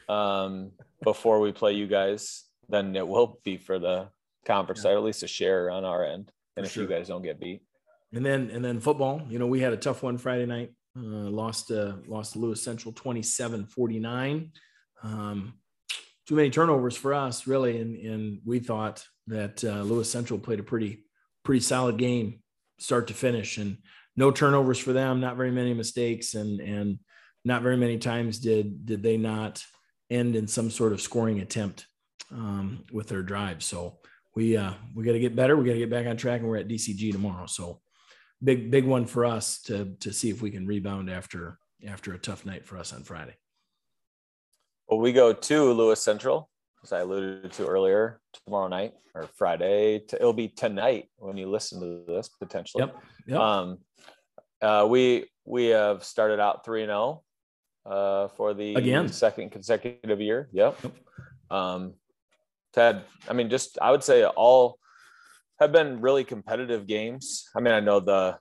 [0.10, 0.72] um
[1.04, 4.10] before we play you guys, then it will be for the
[4.46, 4.84] conference Yeah.
[4.92, 6.32] side, at least a share on our end.
[6.56, 7.62] And For if you guys don't get beat,
[8.14, 10.74] And then and then football, you know, we had a tough one Friday night.
[10.98, 14.50] Uh, lost uh, lost to Lewis Central 27-49.
[15.04, 15.54] Um,
[16.28, 17.80] too many turnovers for us, really.
[17.80, 21.06] And, and we thought that uh, Lewis Central played a pretty
[21.44, 22.42] pretty solid game,
[22.80, 23.78] start to finish, and
[24.16, 25.20] no turnovers for them.
[25.20, 27.00] Not very many mistakes, and and
[27.46, 29.64] not very many times did did they not
[30.10, 31.86] end in some sort of scoring attempt
[32.32, 33.64] um, with their drive.
[33.64, 34.00] So
[34.36, 35.56] we uh, we got to get better.
[35.56, 37.46] We got to get back on track, and we're at DCG tomorrow.
[37.46, 37.82] So
[38.44, 42.20] big big one for us to to see if we can rebound after after a
[42.20, 43.36] tough night for us on Friday.
[44.88, 46.50] well, we go to Lewis Central,
[46.84, 50.02] as I alluded to earlier, tomorrow night or Friday.
[50.14, 52.84] It'll be tonight when you listen to this potentially.
[52.84, 52.96] Yep.
[53.28, 53.40] Yep.
[53.40, 53.78] Um,
[54.62, 57.24] uh, we we have started out three and zero
[57.86, 59.08] uh, for the Again.
[59.10, 60.50] second consecutive year.
[60.52, 60.78] Yep.
[60.84, 60.94] Yep.
[61.50, 61.94] Um,
[62.74, 64.78] Ted, I mean, just I would say all
[65.60, 67.50] have been really competitive games.
[67.56, 68.38] I mean, I know the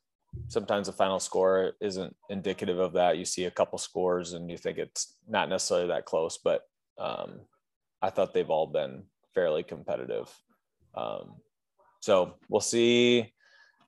[0.48, 3.18] sometimes the final score isn't indicative of that.
[3.18, 6.62] You see a couple scores and you think it's not necessarily that close, but
[6.98, 7.40] um,
[8.02, 10.29] I thought they've all been fairly competitive.
[10.94, 11.37] Um,
[12.00, 13.33] so we'll see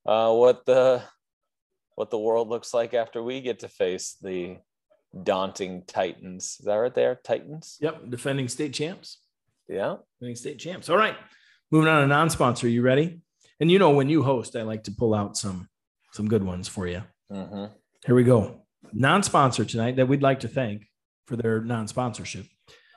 [0.07, 1.03] uh, what the
[1.95, 4.57] what the world looks like after we get to face the
[5.25, 6.57] daunting Titans.
[6.61, 7.19] Is that right there?
[7.25, 7.77] Titans?
[7.81, 8.11] Yep.
[8.11, 9.19] Defending state champs.
[9.69, 9.97] Yeah.
[10.21, 10.89] Defending state champs.
[10.89, 11.17] All right.
[11.71, 12.69] Moving on to non-sponsor.
[12.69, 13.21] You ready?
[13.61, 15.69] And you know when you host, I like to pull out some
[16.13, 17.03] some good ones for you.
[17.31, 17.67] hmm
[18.07, 18.63] Here we go.
[18.93, 20.87] Non-sponsor tonight that we'd like to thank
[21.27, 22.47] for their non-sponsorship.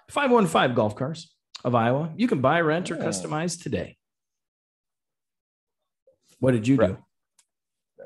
[0.10, 2.14] 515 Golf Cars of Iowa.
[2.16, 3.98] You can buy, rent, or customize today.
[6.40, 6.98] What did you do?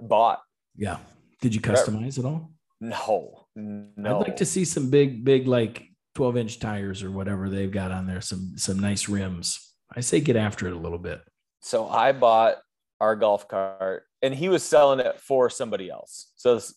[0.01, 0.41] Bought.
[0.75, 0.97] Yeah.
[1.41, 2.51] Did you customize at all?
[2.81, 3.45] No.
[3.55, 4.19] No.
[4.19, 7.91] I'd like to see some big, big, like 12 inch tires or whatever they've got
[7.91, 9.64] on there, some some nice rims.
[9.93, 11.21] I say get after it a little bit.
[11.61, 12.55] so I bought
[13.01, 16.31] our golf cart and he was selling it for somebody else.
[16.37, 16.73] So, it's-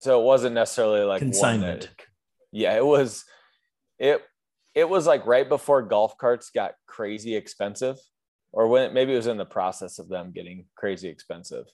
[0.00, 1.90] so it wasn't necessarily like one Consignment.
[2.52, 3.24] yeah, it was,
[3.98, 4.22] it,
[4.74, 7.96] it was like right before golf carts got crazy expensive
[8.52, 11.66] or when maybe it was in the process of them getting crazy expensive.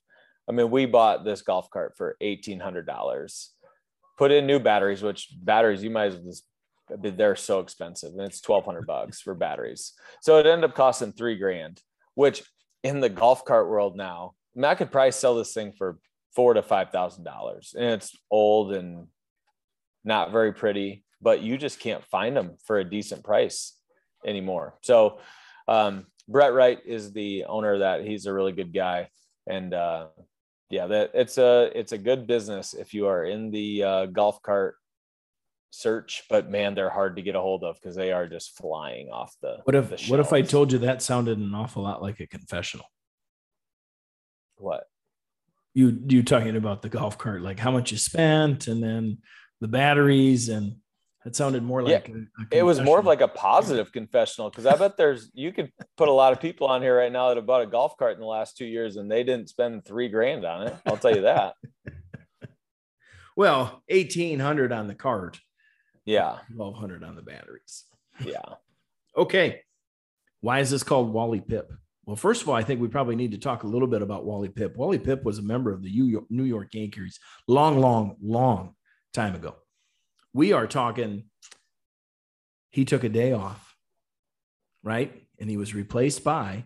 [0.49, 3.49] I mean, we bought this golf cart for $1,800,
[4.19, 6.45] put in new batteries, which batteries you might as well just,
[7.01, 9.93] they're so expensive and it's 1200 bucks for batteries.
[10.21, 11.81] So it ended up costing three grand,
[12.15, 12.43] which
[12.83, 15.99] in the golf cart world now, I mean, I could probably sell this thing for
[16.35, 19.07] four to five thousand dollars, and it's old and
[20.05, 23.77] not very pretty, but you just can't find them for a decent price
[24.27, 24.75] anymore.
[24.83, 25.21] So,
[25.69, 28.05] um, Brett Wright is the owner of that.
[28.05, 29.09] He's a really good guy,
[29.47, 30.09] and uh,
[30.71, 34.43] yeah, that it's a it's a good business if you are in the uh, golf
[34.43, 34.77] cart
[35.73, 36.23] search.
[36.31, 39.35] But man, they're hard to get a hold of because they are just flying off
[39.43, 39.59] the.
[39.65, 42.27] What if the what if I told you that sounded an awful lot like a
[42.27, 42.87] confessional?
[44.57, 44.85] what?
[45.75, 49.19] You you talking about the golf cart, like how much you spent and then
[49.61, 50.77] the batteries and
[51.25, 54.51] it sounded more Yeah, like a, a It was more of like a positive confessional
[54.51, 57.29] because I bet there's you could put a lot of people on here right now
[57.29, 59.85] that have bought a golf cart in the last two years and they didn't spend
[59.85, 60.77] three grand on it.
[60.85, 61.55] I'll tell you that.
[63.37, 65.41] well, eighteen hundred on the cart,
[66.05, 67.85] Yeah, twelve hundred on the batteries.
[68.25, 68.41] yeah.
[69.15, 69.61] Okay.
[70.41, 71.67] Why is this called Wally Pipp?
[72.07, 74.25] Well, first of all, I think we probably need to talk a little bit about
[74.25, 74.75] Wally Pipp.
[74.75, 75.91] Wally Pipp was a member of the
[76.31, 78.75] New York, Yankees long, long, long
[79.13, 79.57] time ago.
[80.33, 81.25] We are talking,
[82.71, 83.77] he took a day off,
[84.83, 85.13] right?
[85.39, 86.65] And he was replaced by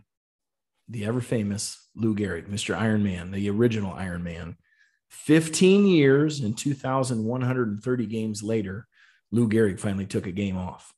[0.89, 2.77] the ever famous Lou Gehrig, Mr.
[2.77, 4.57] Iron Man, the original Iron Man.
[5.11, 8.87] 15 years and 2,130 games later,
[9.31, 10.93] Lou Gehrig finally took a game off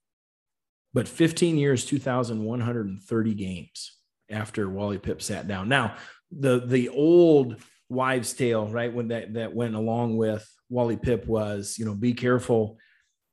[0.94, 3.96] but 15 years, 2,130 games
[4.30, 5.68] after Wally Pipp sat down.
[5.68, 5.96] Now,
[6.30, 7.56] the the old
[7.88, 12.14] wives' tale, right, when that that went along with Wally Pipp was, you know, be
[12.14, 12.78] careful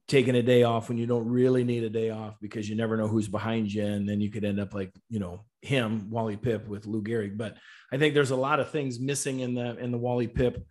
[0.08, 2.96] taking a day off when you don't really need a day off because you never
[2.96, 6.38] know who's behind you, and then you could end up like you know him, Wally
[6.38, 7.38] Pipp, with Lou Gehrig.
[7.38, 7.58] But
[7.92, 10.62] I think there's a lot of things missing in the in the Wally Pipp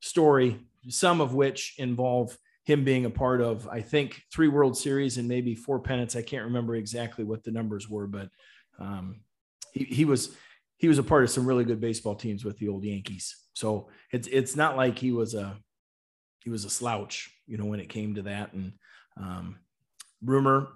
[0.00, 5.18] story, some of which involve him being a part of, I think, three World Series
[5.18, 6.16] and maybe four pennants.
[6.16, 8.30] I can't remember exactly what the numbers were, but
[8.78, 9.20] um,
[9.72, 10.34] he, he was
[10.78, 13.36] he was a part of some really good baseball teams with the old Yankees.
[13.54, 15.56] So it's it's not like he was a
[16.40, 18.52] he was a slouch, you know, when it came to that.
[18.52, 18.72] And
[19.18, 19.58] um,
[20.22, 20.68] rumor,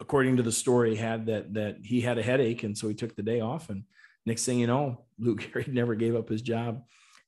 [0.00, 3.14] according to the story, had that that he had a headache, and so he took
[3.14, 3.70] the day off.
[3.70, 3.84] And
[4.24, 6.82] next thing you know, Luke Gary never gave up his job,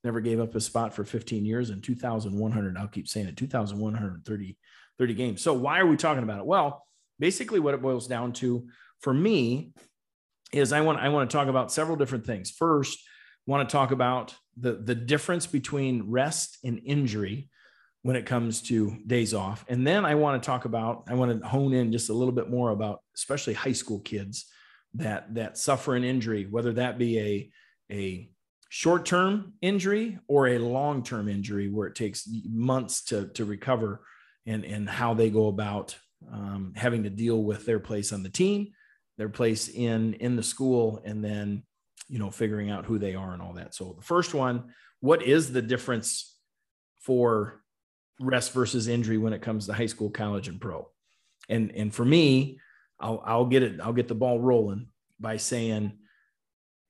[0.07, 2.79] never gave up a spot for 15 years and 2,100.
[2.79, 4.57] I'll keep saying it, 2,130
[4.99, 5.43] 30 games.
[5.43, 6.47] So why are we talking about it?
[6.47, 6.83] Well,
[7.19, 8.67] basically, what it boils down to
[9.01, 9.73] for me
[10.53, 12.51] is I want I want to talk about several different things.
[12.51, 12.99] First,
[13.47, 17.51] want to talk about the the difference between rest and injury
[18.03, 19.65] when it comes to days off.
[19.69, 22.33] And then I want to talk about, I want to hone in just a little
[22.33, 24.47] bit more about especially high school kids
[24.95, 27.51] that that suffer an injury, whether that be a
[27.91, 28.31] a
[28.69, 34.03] short-term injury or a long-term injury where it takes months to to recover
[34.47, 35.97] and and how they go about
[36.33, 38.69] um, having to deal with their place on the team,
[39.19, 41.63] their place in in the school, and then
[42.09, 43.75] you know figuring out who they are and all that.
[43.75, 46.37] So the first one, what is the difference
[47.01, 47.63] for
[48.21, 50.89] rest versus injury when it comes to high school, college, and pro.
[51.49, 52.61] And and for me,
[52.99, 53.81] I'll I'll get it.
[53.81, 54.89] I'll get the ball rolling
[55.21, 55.93] by saying,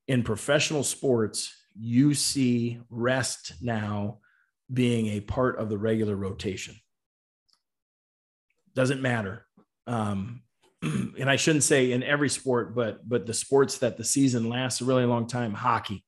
[0.07, 4.19] in professional sports, you see rest now
[4.71, 6.75] being a part of the regular rotation.
[8.75, 9.45] Doesn't matter.
[9.85, 10.41] Um,
[10.81, 14.81] and I shouldn't say in every sport, but but the sports that the season lasts
[14.81, 16.05] a really long time: hockey,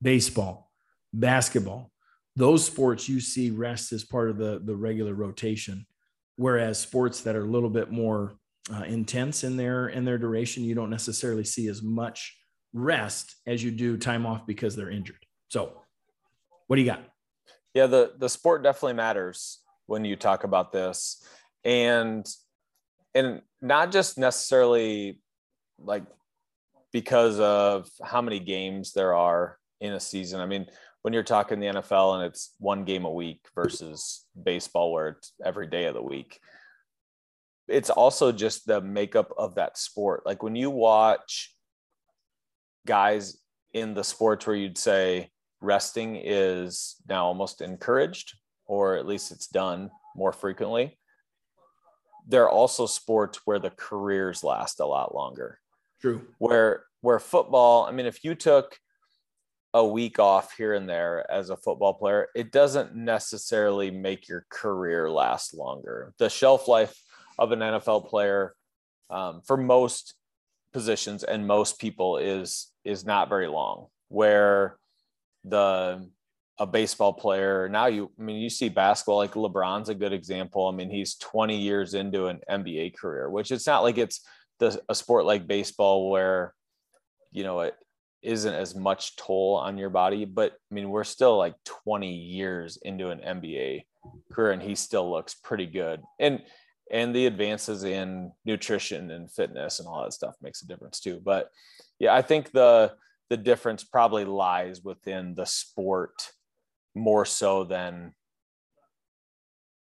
[0.00, 0.70] baseball,
[1.12, 1.90] basketball,
[2.36, 5.86] those sports you see rest as part of the the regular rotation
[6.36, 8.34] whereas sports that are a little bit more
[8.72, 12.36] uh, intense in their in their duration you don't necessarily see as much
[12.72, 15.72] rest as you do time off because they're injured so
[16.66, 17.04] what do you got
[17.74, 21.24] yeah the the sport definitely matters when you talk about this
[21.64, 22.26] and
[23.14, 25.20] and not just necessarily
[25.78, 26.04] like
[26.92, 30.66] because of how many games there are in a season i mean
[31.02, 35.32] when you're talking the NFL and it's one game a week versus baseball where it's
[35.44, 36.38] every day of the week.
[37.68, 40.24] It's also just the makeup of that sport.
[40.24, 41.54] Like when you watch
[42.86, 43.38] guys
[43.72, 48.34] in the sports where you'd say resting is now almost encouraged,
[48.66, 50.98] or at least it's done more frequently.
[52.28, 55.58] There are also sports where the careers last a lot longer.
[56.00, 56.22] True.
[56.38, 58.78] Where where football, I mean, if you took
[59.74, 64.46] a week off here and there as a football player, it doesn't necessarily make your
[64.50, 66.12] career last longer.
[66.18, 66.94] The shelf life
[67.38, 68.54] of an NFL player
[69.10, 70.14] um, for most
[70.72, 73.86] positions and most people is is not very long.
[74.08, 74.76] Where
[75.44, 76.08] the
[76.58, 80.68] a baseball player now you I mean you see basketball like LeBron's a good example.
[80.68, 84.20] I mean he's 20 years into an NBA career, which it's not like it's
[84.58, 86.54] the a sport like baseball where
[87.32, 87.74] you know it
[88.22, 90.24] isn't as much toll on your body.
[90.24, 93.84] But I mean, we're still like 20 years into an NBA
[94.32, 96.00] career, and he still looks pretty good.
[96.18, 96.40] And
[96.92, 101.20] and the advances in nutrition and fitness and all that stuff makes a difference too.
[101.24, 101.50] But
[101.98, 102.92] yeah, I think the
[103.30, 106.30] the difference probably lies within the sport
[106.94, 108.12] more so than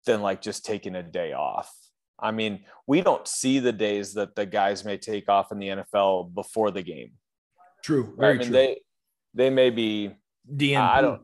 [0.06, 1.74] than like just taking a day off.
[2.20, 5.70] I mean, we don't see the days that the guys may take off in the
[5.70, 7.14] NFL before the game.
[7.84, 8.14] True.
[8.18, 8.54] Very I mean, true.
[8.54, 8.82] They
[9.34, 10.12] they may be
[10.48, 10.78] DNP.
[10.78, 11.22] I don't.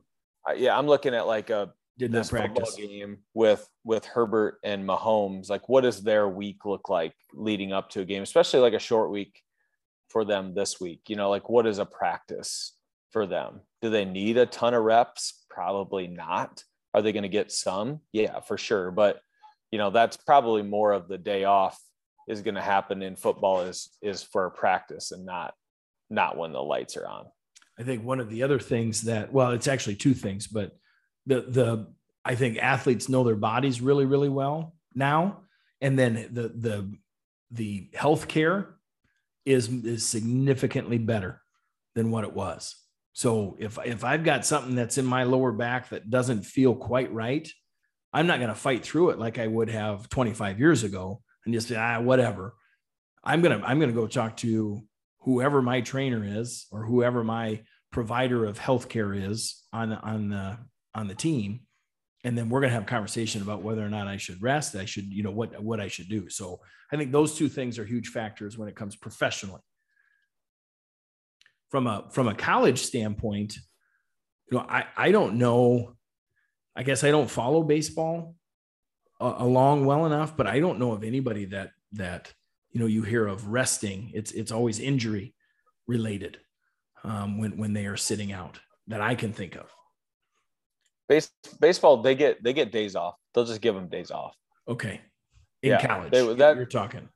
[0.56, 5.50] Yeah, I'm looking at like a did this practice game with with Herbert and Mahomes.
[5.50, 8.80] Like, what does their week look like leading up to a game, especially like a
[8.80, 9.42] short week
[10.08, 11.02] for them this week?
[11.10, 12.74] You know, like what is a practice
[13.12, 13.60] for them?
[13.82, 15.46] Do they need a ton of reps?
[15.50, 16.64] Probably not.
[16.94, 18.00] Are they going to get some?
[18.14, 18.92] Yeah, for sure.
[18.92, 19.20] But
[19.70, 21.80] you know, that's probably more of the day off
[22.28, 25.54] is going to happen in football is is for practice and not
[26.10, 27.26] not when the lights are on.
[27.78, 30.72] I think one of the other things that, well, it's actually two things, but
[31.26, 31.88] the, the,
[32.26, 35.42] I think athletes know their bodies really, really well now.
[35.82, 36.98] And then the, the,
[37.52, 38.68] the healthcare
[39.46, 41.42] is, is significantly better
[41.96, 42.76] than what it was.
[43.14, 47.12] So if, if I've got something that's in my lower back that doesn't feel quite
[47.14, 47.50] right,
[48.14, 51.54] I'm not going to fight through it like I would have 25 years ago and
[51.54, 52.56] just say, ah, whatever.
[53.24, 54.84] I'm to, I'm to go talk to
[55.22, 57.62] whoever my trainer is or whoever my
[57.92, 60.58] provider of healthcare is on on the
[60.96, 61.62] on the team
[62.24, 64.76] and then we're going to have a conversation about whether or not I should rest
[64.76, 66.30] I should you know what what I should do.
[66.30, 66.60] So
[66.92, 69.62] I think those two things are huge factors when it comes professionally.
[71.70, 73.58] From a from a college standpoint
[74.52, 75.96] you know I I don't know
[76.76, 78.36] I guess I don't follow baseball
[79.22, 82.34] uh, along well enough but I don't know of anybody that that
[82.72, 84.12] you know you hear of resting.
[84.14, 85.34] It's it's always injury
[85.88, 86.38] related
[87.04, 89.72] um, when when they are sitting out that i can think of
[91.10, 93.16] Base, baseball, they get they get days off.
[93.34, 94.36] They'll just give them days off.
[94.68, 95.02] Okay.
[95.64, 97.10] In Yeah, college, they- that- you're talking.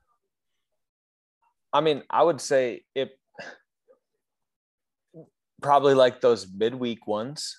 [1.71, 3.17] I mean, I would say it
[5.61, 7.55] probably like those midweek ones.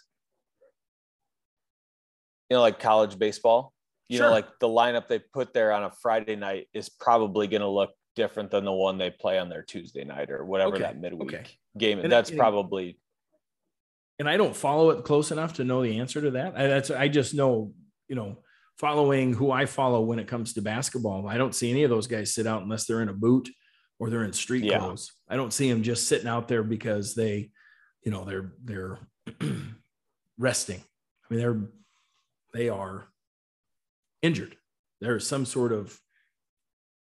[2.51, 3.73] You know, like college baseball.
[4.09, 4.27] You Sure.
[4.27, 7.69] know, like the lineup they put there on a Friday night is probably going to
[7.69, 10.99] look different than the one they play on their Tuesday night or whatever Okay, that
[11.01, 11.47] midweek okay.
[11.79, 12.01] game.
[12.01, 12.99] And- that's and- probably
[14.19, 16.55] and I don't follow it close enough to know the answer to that.
[16.57, 17.73] I, that's I just know,
[18.09, 18.39] you know,
[18.79, 21.27] following who I follow when it comes to basketball.
[21.29, 23.49] I don't see any of those guys sit out unless they're in a boot
[23.99, 24.79] or they're in street Yeah.
[24.79, 25.13] clothes.
[25.29, 27.51] I don't see them just sitting out there because they,
[28.05, 28.99] you know, they're they're
[30.39, 30.81] resting.
[30.81, 31.61] I mean, they're
[32.53, 33.07] they are
[34.23, 34.57] injured.
[35.01, 35.99] There's some sort of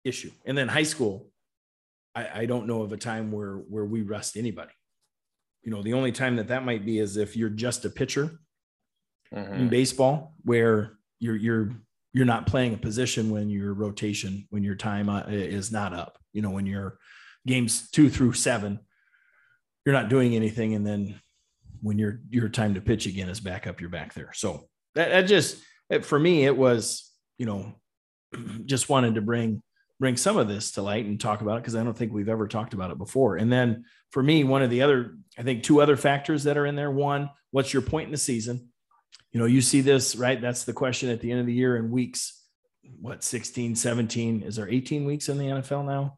[0.04, 0.30] issue.
[0.44, 1.30] And then high school,
[2.14, 4.72] I, I don't know of a time where where we rest anybody.
[5.62, 8.38] You know, the only time that that might be is if you're just a pitcher
[9.32, 9.58] Mhm.
[9.58, 11.70] in baseball, where you're you're
[12.14, 16.18] you're not playing a position when your rotation when your time uh, is not up.
[16.32, 16.98] You know, when your
[17.46, 18.80] games two through seven,
[19.84, 21.20] you're not doing anything, and then
[21.82, 24.32] when your your time to pitch again is back up, you're back there.
[24.32, 27.74] So that, that just it- for me, it was you know
[28.64, 29.62] just wanted to bring
[30.00, 32.28] bring some of this to light and talk about it because I don't think we've
[32.28, 33.36] ever talked about it before.
[33.36, 36.66] And then for me, one of the other, I think two other factors that are
[36.66, 36.90] in there.
[36.90, 38.68] One, what's your point in the season?
[39.32, 40.40] You know, you see this, right?
[40.40, 42.42] That's the question at the end of the year in weeks,
[43.00, 46.16] what, 16, 17, is there 18 weeks in the NFL now?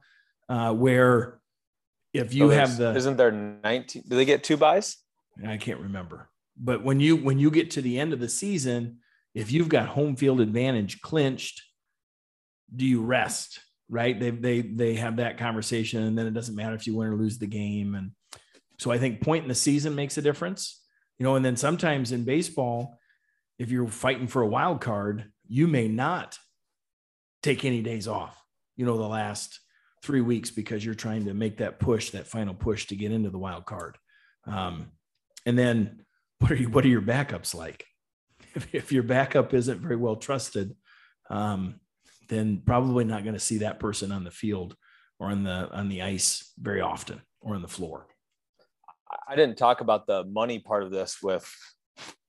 [0.48, 1.40] Uh, where
[2.12, 4.96] if you So have the, isn't there 19 do they get two byes?
[5.46, 6.28] I can't remember.
[6.56, 8.98] But when you when you get to the end of the season,
[9.32, 11.62] if you've got home field advantage clinched,
[12.74, 13.60] do you rest?
[13.90, 14.18] Right?
[14.18, 17.16] They they they have that conversation, and then it doesn't matter if you win or
[17.16, 17.94] lose the game.
[17.94, 18.12] And
[18.78, 20.80] so I think point in the season makes a difference.
[21.18, 22.98] You know, and then sometimes in baseball,
[23.58, 26.38] if you're fighting for a wild card, you may not
[27.42, 28.42] take any days off.
[28.76, 29.60] You know, the last
[30.02, 33.30] three weeks because you're trying to make that push, that final push to get into
[33.30, 33.98] the wild card.
[34.46, 34.92] Um,
[35.44, 36.04] and then
[36.38, 37.84] what are you, what are your backups like?
[38.52, 40.74] If, if your backup isn't very well trusted,
[41.28, 41.78] um,
[42.30, 44.74] then probably not going to see that person on the field
[45.18, 48.06] or on the on the ice very often or on the floor.
[49.28, 51.52] I didn't talk about the money part of this with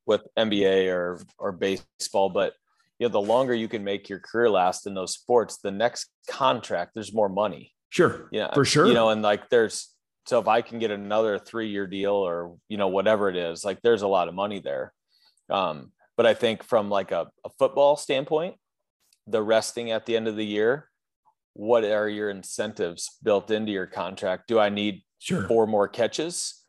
[0.06, 2.54] with NBA or or baseball, but
[3.00, 6.10] you know, the longer you can make your career last in those sports, the next
[6.28, 7.72] contract there's more money.
[7.90, 8.88] Sure, Yeah, for sure.
[8.88, 9.90] You know, and like there's
[10.26, 13.64] so if I can get another three year deal or you know whatever it is,
[13.64, 14.94] like there's a lot of money there.
[15.50, 18.56] Um, but I think from like a, a football standpoint,
[19.32, 20.90] the resting at the end of the year,
[21.54, 24.48] what are your incentives built into your contract?
[24.48, 25.48] Do I need sure.
[25.48, 26.64] four more catches?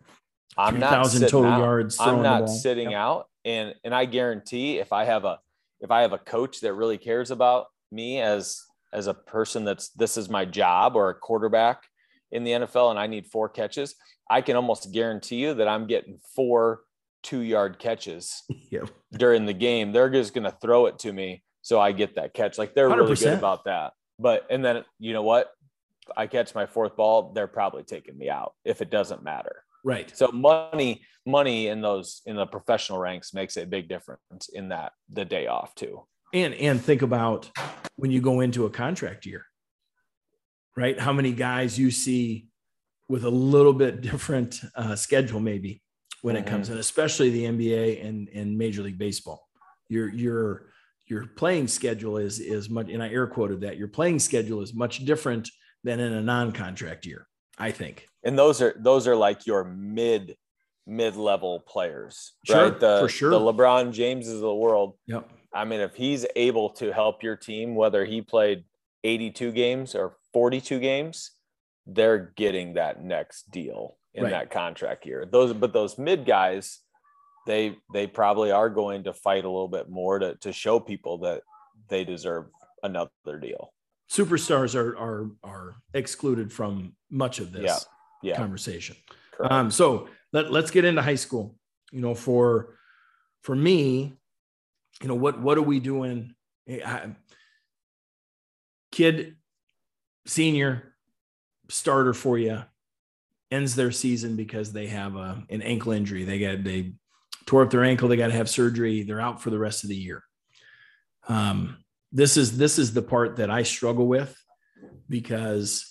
[0.56, 1.58] I'm not sitting total out.
[1.60, 1.98] yards.
[2.00, 2.98] I'm not sitting Yep.
[2.98, 5.38] out, and and I guarantee if I have a
[5.80, 8.60] if I have a coach that really cares about me as
[8.92, 11.82] as a person that's this is my job or a quarterback
[12.30, 13.94] in the NFL, and I need four catches,
[14.30, 16.82] I can almost guarantee you that I'm getting four
[17.22, 18.90] two yard catches Yep.
[19.12, 19.92] during the game.
[19.92, 22.58] They're just going to throw it to me, so I get that catch.
[22.58, 23.20] Like they're really 100%.
[23.20, 23.92] good about that.
[24.18, 25.50] But and then you know what?
[26.16, 29.64] I catch my fourth ball, they're probably taking me out if it doesn't matter.
[29.84, 30.14] Right.
[30.16, 34.92] So money, money in those in the professional ranks makes a big difference in that
[35.10, 36.04] the day off too.
[36.34, 37.50] And and think about
[37.96, 39.46] when you go into a contract year,
[40.76, 40.98] right?
[40.98, 42.48] How many guys you see
[43.08, 45.82] with a little bit different uh, schedule, maybe
[46.22, 49.46] when it comes in, especially the NBA and and Major League Baseball.
[49.88, 50.71] Your your
[51.12, 54.72] your playing schedule is is much, and I air quoted that your playing schedule is
[54.74, 55.48] much different
[55.84, 57.26] than in a non-contract year.
[57.58, 58.08] I think.
[58.24, 60.36] And those are those are like your mid
[60.86, 62.80] mid level players, Sure, right?
[62.80, 63.30] The for sure.
[63.30, 64.96] the LeBron Jameses of the world.
[65.06, 65.30] Yep.
[65.54, 68.64] I mean, if he's able to help your team, whether he played
[69.04, 71.30] 82 games or 42 games,
[71.86, 74.30] they're getting that next deal in Right.
[74.30, 75.26] that contract year.
[75.30, 76.80] Those, but those mid guys,
[77.46, 81.18] they they probably are going to fight a little bit more to to show people
[81.18, 81.42] that
[81.88, 82.46] they deserve
[82.82, 83.72] another deal.
[84.10, 87.78] Superstars are are are excluded from much of this Yeah.
[88.30, 88.94] Yeah, conversation.
[89.32, 89.52] correct.
[89.52, 91.56] Um, so let, let's get into high school.
[91.90, 92.76] You know, for
[93.42, 94.12] for me,
[95.00, 96.34] you know, what what are we doing?
[96.68, 97.16] I-
[98.92, 99.36] kid,
[100.26, 100.94] senior,
[101.68, 102.62] starter for you,
[103.50, 106.24] ends their season because they have a, an ankle injury.
[106.24, 106.92] They get they
[107.46, 108.08] tore up their ankle.
[108.08, 109.02] They got to have surgery.
[109.02, 110.22] They're out for the rest of the year.
[111.28, 111.78] Um,
[112.10, 114.36] this is this is the part that I struggle with
[115.08, 115.88] because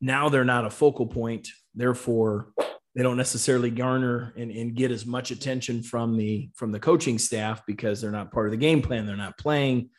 [0.00, 1.48] now they're not a focal point.
[1.74, 2.52] Therefore,
[2.94, 7.18] they don't necessarily garner and, and get as much attention from the from the coaching
[7.18, 9.90] staff because they're not part of the game plan they're not playing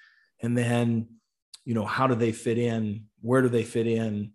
[0.41, 1.07] and then
[1.65, 4.31] you know how do they fit in where do they fit in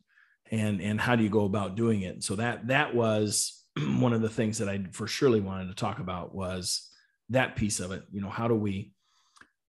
[0.50, 3.59] and and how do you go about doing it so that that was
[3.98, 6.90] one of the things that i for surely wanted to talk about was
[7.28, 8.92] that piece of it you know how do we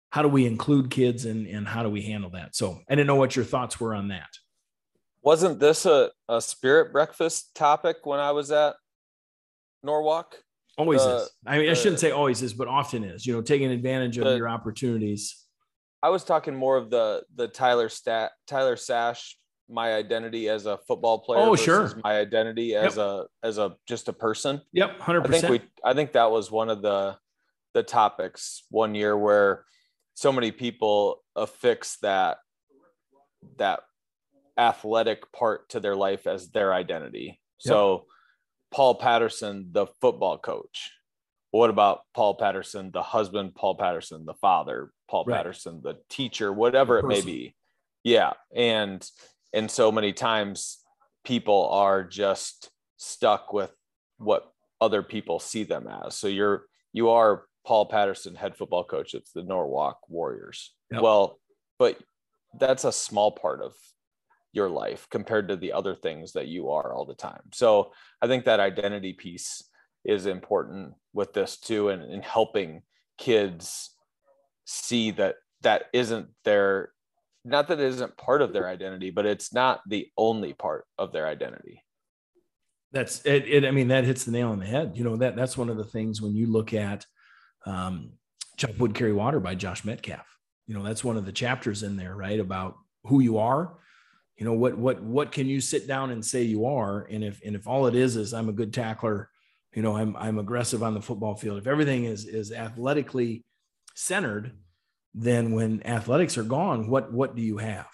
[0.09, 3.07] how do we include kids and and how do we handle that so i didn't
[3.07, 4.29] know what your thoughts were on that
[5.25, 8.75] wasn't this a, a spirit breakfast topic when I was at
[9.83, 10.35] Norwalk?
[10.77, 11.29] Always is.
[11.47, 13.25] I mean, I shouldn't say always is, but often is.
[13.25, 15.43] You know, taking advantage of your opportunities.
[16.03, 19.35] I was talking more of the the Tyler Stat Tyler Sash,
[19.69, 21.41] my identity as a football player.
[21.41, 21.99] Oh, sure.
[22.03, 23.05] My identity as yep.
[23.05, 24.61] a as a just a person.
[24.73, 25.45] Yep, hundred percent.
[25.45, 25.69] I think we.
[25.83, 27.17] I think that was one of the
[27.73, 29.65] the topics one year where
[30.13, 32.37] so many people affix that
[33.57, 33.81] that
[34.57, 37.39] athletic part to their life as their identity.
[37.63, 37.71] Yep.
[37.71, 38.05] So
[38.71, 40.91] Paul Patterson, the football coach.
[41.51, 45.37] What about Paul Patterson, the husband, Paul Patterson, the father, Paul right.
[45.37, 47.55] Patterson, the teacher, whatever it may be.
[48.03, 48.33] Yeah.
[48.53, 49.07] And
[49.55, 50.77] and so many times
[51.23, 53.71] people are just stuck with
[54.17, 54.51] what
[54.81, 56.15] other people see them as.
[56.15, 59.15] So you're you are Paul Patterson, head football coach.
[59.15, 60.73] It's the Norwalk Warriors.
[60.91, 61.01] Yep.
[61.01, 61.39] Well,
[61.79, 61.97] but
[62.59, 63.73] that's a small part of
[64.53, 67.41] your life compared to the other things that you are all the time.
[67.53, 67.91] So
[68.21, 69.63] I think that identity piece
[70.05, 72.83] is important with this too, and in helping
[73.17, 73.89] kids
[74.65, 76.91] see that that isn't their
[77.45, 81.11] not that it isn't part of their identity, but it's not the only part of
[81.11, 81.83] their identity.
[82.91, 83.65] That's it, it.
[83.65, 84.93] I mean, that hits the nail on the head.
[84.95, 87.05] You know that that's one of the things when you look at
[87.65, 88.11] um,
[88.57, 90.23] Chop Wood Carry Water by Josh Medcalf.
[90.67, 92.39] You know that's one of the chapters in there, right?
[92.39, 93.77] About who you are
[94.37, 97.41] you know what what what can you sit down and say you are and if
[97.45, 99.29] and if all it is is i'm a good tackler
[99.73, 103.43] you know i'm i'm aggressive on the football field if everything is is athletically
[103.95, 104.51] centered
[105.17, 107.87] then when athletics are gone what what do you have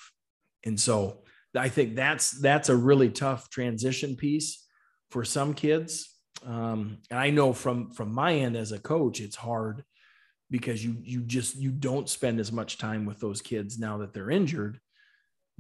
[0.66, 1.20] and so
[1.56, 4.68] i think that's that's a really tough transition piece
[5.12, 6.10] for some kids
[6.46, 9.84] um, and i know from from my end as a coach it's hard
[10.50, 14.14] because you you just you don't spend as much time with those kids now that
[14.14, 14.80] they're injured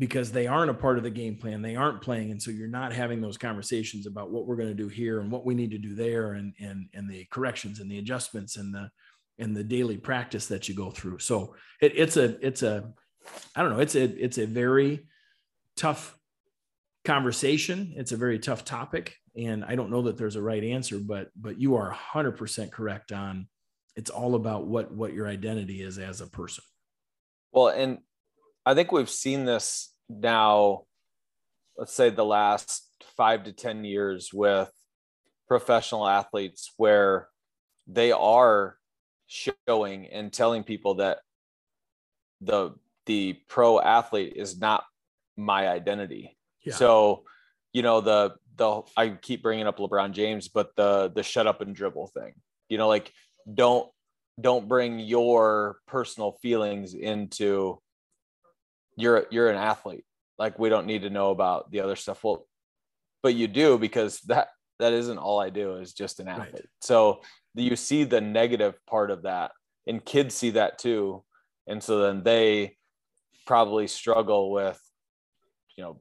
[0.01, 1.62] because they aren't a part of the game plan.
[1.62, 2.32] They aren't playing.
[2.32, 5.32] And so you're not having those conversations about what we're going to do here and
[5.32, 8.74] what we need to do there and, and, and the corrections and the adjustments and
[8.74, 8.89] the,
[9.41, 11.19] and the daily practice that you go through.
[11.19, 12.93] So it, it's a, it's a,
[13.55, 15.07] I don't know, it's a, it's a very
[15.75, 16.17] tough
[17.03, 17.93] conversation.
[17.97, 19.15] It's a very tough topic.
[19.35, 22.71] And I don't know that there's a right answer, but, but you are hundred percent
[22.71, 23.47] correct on
[23.95, 26.63] it's all about what, what your identity is as a person.
[27.51, 27.99] Well, and
[28.65, 30.83] I think we've seen this now,
[31.77, 32.87] let's say the last
[33.17, 34.71] five to 10 years with
[35.47, 37.27] professional athletes where
[37.87, 38.77] they are
[39.32, 41.19] showing and telling people that
[42.41, 42.71] the
[43.05, 44.84] the pro athlete is not
[45.38, 46.38] my identity.
[46.63, 46.75] Yeah.
[46.75, 47.23] So,
[47.73, 51.61] you know, the the I keep bringing up LeBron James, but the the shut up
[51.61, 52.34] and dribble thing.
[52.67, 53.13] You know, like
[53.51, 53.89] don't
[54.39, 57.79] don't bring your personal feelings into
[58.97, 60.03] you're you're an athlete
[60.38, 62.47] like we don't need to know about the other stuff well
[63.23, 66.65] but you do because that that isn't all i do is just an athlete right.
[66.82, 67.21] so
[67.56, 69.52] you see the negative part of that
[69.88, 71.24] and kids see that too.
[71.68, 72.78] And so then they
[73.45, 74.80] probably struggle with
[75.78, 75.99] you know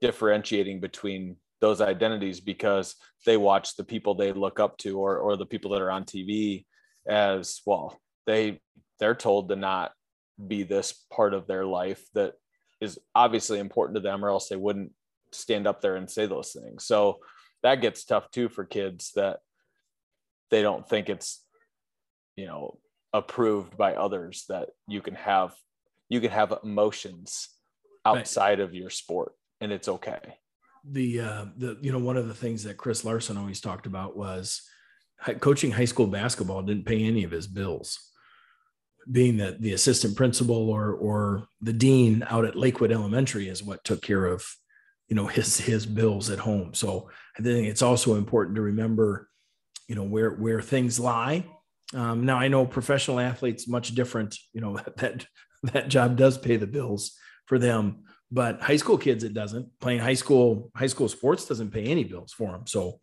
[0.00, 5.36] differentiating between those identities because they watch the people they look up to or or
[5.36, 6.64] the people that are on TV
[7.06, 8.60] as well they
[8.98, 9.92] they're told to not
[10.46, 12.34] be this part of their life that
[12.80, 14.92] is obviously important to them or else they wouldn't
[15.32, 16.84] stand up there and say those things.
[16.84, 17.18] So
[17.62, 19.38] that gets tough too for kids that
[20.52, 21.44] they don't think it's
[22.36, 22.78] you know
[23.12, 25.52] approved by others that you can have
[26.08, 27.48] you can have emotions
[28.06, 28.60] outside right.
[28.60, 30.20] of your sport and it's okay
[30.84, 34.16] the uh the you know one of the things that chris larson always talked about
[34.16, 34.62] was
[35.40, 38.12] coaching high school basketball didn't pay any of his bills
[39.10, 43.82] being that the assistant principal or or the dean out at Lakewood Elementary is what
[43.84, 44.46] took care of
[45.08, 46.74] you know his his bills at home.
[46.74, 49.28] So I think it's also important to remember
[49.88, 51.44] you know where where things lie.
[51.94, 54.36] Um, now I know professional athletes much different.
[54.52, 55.26] You know that
[55.64, 57.12] that job does pay the bills
[57.46, 59.68] for them, but high school kids it doesn't.
[59.80, 62.66] Playing high school high school sports doesn't pay any bills for them.
[62.66, 63.00] So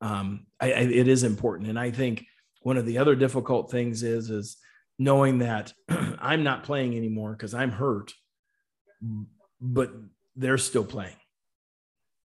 [0.00, 2.24] um, I, I, it is important, and I think
[2.62, 4.56] one of the other difficult things is is
[4.98, 8.12] knowing that I'm not playing anymore because I'm hurt,
[9.60, 9.92] but
[10.36, 11.16] they're still playing.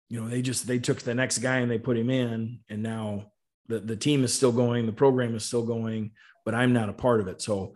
[0.07, 2.83] you know, they just they took the next guy and they put him in, and
[2.83, 3.31] now
[3.69, 6.11] the the team is still going, the program is still going,
[6.43, 7.41] but I'm not a part of it.
[7.41, 7.75] So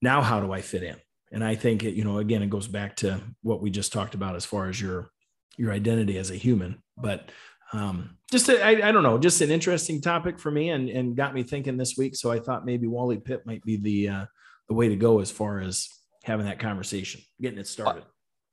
[0.00, 0.96] now how do I fit in?
[1.32, 4.14] And I think it, you know, again, it goes back to what we just talked
[4.14, 5.10] about as far as your
[5.56, 6.82] your identity as a human.
[6.96, 7.30] But
[7.72, 11.16] um, just a, I, I don't know, just an interesting topic for me, and and
[11.16, 12.14] got me thinking this week.
[12.14, 14.24] So I thought maybe Wally Pipp might be the uh,
[14.68, 15.88] the way to go as far as
[16.24, 18.04] having that conversation, getting it started.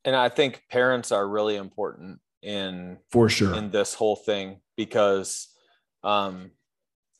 [0.05, 5.47] And I think parents are really important in for sure in this whole thing because
[6.03, 6.51] um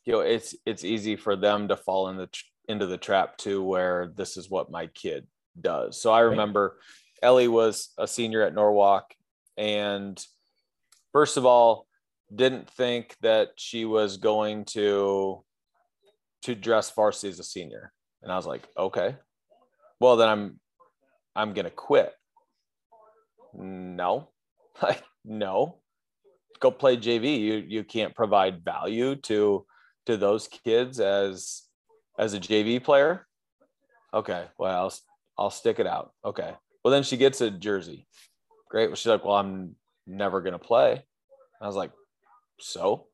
[0.08, 2.30] you know it's it's easy for them to fall in the
[2.70, 5.28] into the trap too where this is what my kid
[5.60, 6.02] does.
[6.02, 6.80] So i remember
[7.22, 9.14] ellie was a senior at norwalk
[9.58, 10.20] and
[11.12, 11.88] first of all
[12.34, 15.44] didn't think that she was going to
[16.44, 17.92] to dress varsity as a senior.
[18.24, 19.18] And i was like okay
[20.00, 20.60] well then i'm
[21.36, 22.14] i'm gonna quit.
[23.54, 24.30] No
[24.82, 25.80] like no.
[26.62, 29.66] Go play jv you you can't provide value to
[30.08, 31.64] to those kids as
[32.18, 33.28] as a jv player?
[34.14, 34.94] Okay well i'll,
[35.38, 36.14] I'll stick it out.
[36.26, 36.54] Okay.
[36.84, 38.08] Well then she gets a jersey.
[38.70, 38.88] Great.
[38.88, 39.76] Well she's like well i'm
[40.08, 41.04] never to play.
[41.62, 41.92] I was like
[42.60, 43.08] so?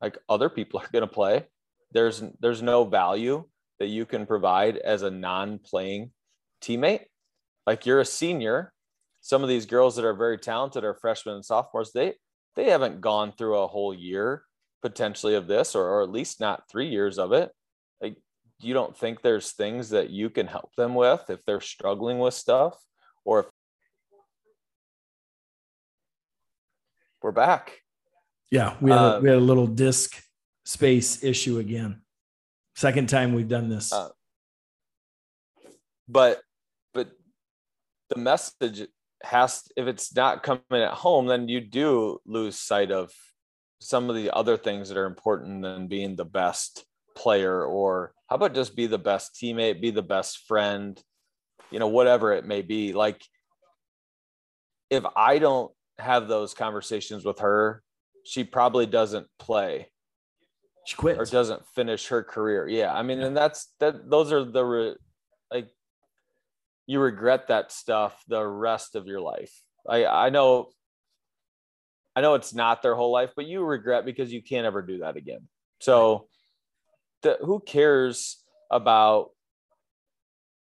[0.00, 1.46] Like other people are to play.
[1.92, 3.44] There's there's no value
[3.78, 6.10] that you can provide as a non-playing
[6.62, 7.06] teammate.
[7.66, 8.72] Like you're a senior.
[9.20, 11.92] Some of these girls that are very talented are freshmen and sophomores.
[11.92, 12.14] They
[12.56, 14.42] they haven't gone through a whole year
[14.82, 17.50] potentially of this or, or at least not three years of it
[18.00, 18.16] like
[18.60, 22.34] you don't think there's things that you can help them with if they're struggling with
[22.34, 22.76] stuff
[23.24, 23.46] or if
[27.22, 27.80] we're back.
[28.50, 30.22] Yeah we had, uh, a, we had a little disk
[30.64, 32.02] space issue again.
[32.76, 33.92] Second time we've done this.
[33.92, 34.08] Uh,
[36.08, 36.40] but
[36.94, 37.10] but
[38.10, 38.86] the message
[39.22, 43.12] has if it's not coming at home then you do lose sight of
[43.80, 46.84] some of the other things that are important than being the best
[47.16, 51.02] player or how about just be the best teammate be the best friend
[51.70, 52.92] you know whatever it may be.
[52.92, 53.22] Like
[54.90, 57.82] if i don't have those conversations with her
[58.24, 59.88] she probably doesn't play.
[60.86, 62.68] She quits or doesn't finish her career.
[62.68, 64.96] Yeah i mean and that's that those are the re,
[65.52, 65.68] like
[66.86, 69.52] you regret that stuff the rest of your life.
[69.88, 70.70] I I know
[72.18, 74.98] I know it's not their whole life, but you regret because you can't ever do
[74.98, 75.38] that again.
[75.78, 76.26] So
[77.22, 78.42] the, who cares
[78.72, 79.30] about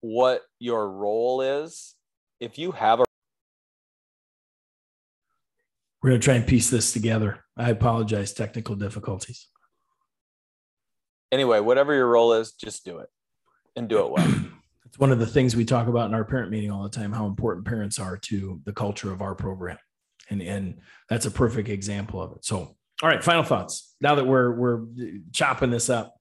[0.01, 1.95] what your role is
[2.41, 3.05] if you have a
[6.03, 7.45] we're going to try and piece this together.
[7.57, 9.47] I apologize, technical difficulties.
[11.31, 13.09] Anyway, whatever your role is, just do it
[13.77, 14.45] and do it well.
[14.87, 17.13] it's one of the things we talk about in our parent meeting all the time
[17.13, 19.79] how important parents are to the culture of our program
[20.31, 24.27] and and that's a perfect example of it so all right final thoughts now that
[24.27, 24.85] we're we're
[25.33, 26.15] chopping this up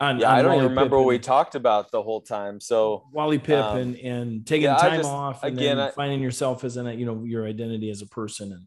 [0.00, 2.60] on, yeah, on I don't remember what we talked about the whole time.
[2.60, 6.20] So Wally Pipp um, and and taking yeah, time just, off and again, I, finding
[6.20, 8.66] yourself as an you know your identity as a person and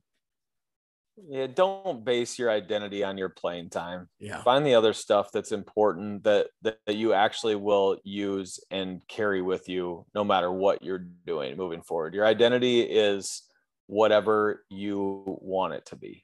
[1.26, 4.08] yeah, don't base your identity on your playing time.
[4.20, 4.42] Yeah.
[4.42, 9.42] Find the other stuff that's important that, that, that you actually will use and carry
[9.42, 12.14] with you no matter what you're doing moving forward.
[12.14, 13.44] Your identity is
[13.88, 16.24] whatever you want it to be.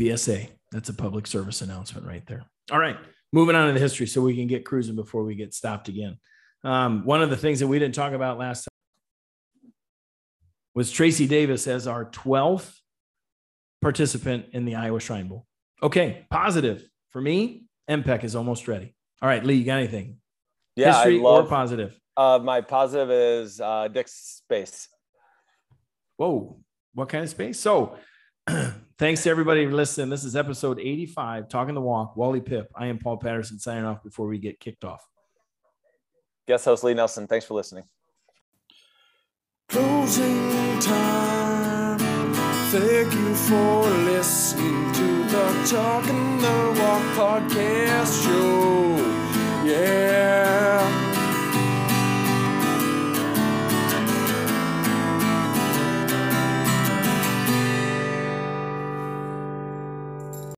[0.00, 0.46] PSA.
[0.72, 2.44] That's a public service announcement right there.
[2.70, 2.96] All right.
[3.32, 6.18] Moving on to the history so we can get cruising before we get stopped again.
[6.64, 9.72] Um, one of the things that we didn't talk about last time
[10.74, 12.72] was Tracy Davis as our 12th
[13.82, 15.46] participant in the Iowa Shrine Bowl.
[15.82, 17.66] Okay, positive for me.
[17.90, 18.94] MPEC is almost ready.
[19.20, 20.18] All right, Lee, you got anything?
[20.76, 22.00] Yeah, history I love, or positive?
[22.16, 24.88] Uh, my positive is uh, Dick's space.
[26.16, 26.60] Whoa,
[26.94, 27.58] what kind of space?
[27.58, 27.98] So,
[28.98, 30.08] thanks to everybody for listening.
[30.08, 32.66] This is episode 85, Talking the Walk, Wally Pipp.
[32.74, 35.04] I am Paul Patterson signing off before we get kicked off.
[36.46, 37.26] Guest host Lee Nelson.
[37.26, 37.84] Thanks for listening.
[39.68, 41.11] Closing time.
[42.72, 48.96] Thank you for listening to the Talking the Walk podcast show.
[49.62, 50.91] Yeah.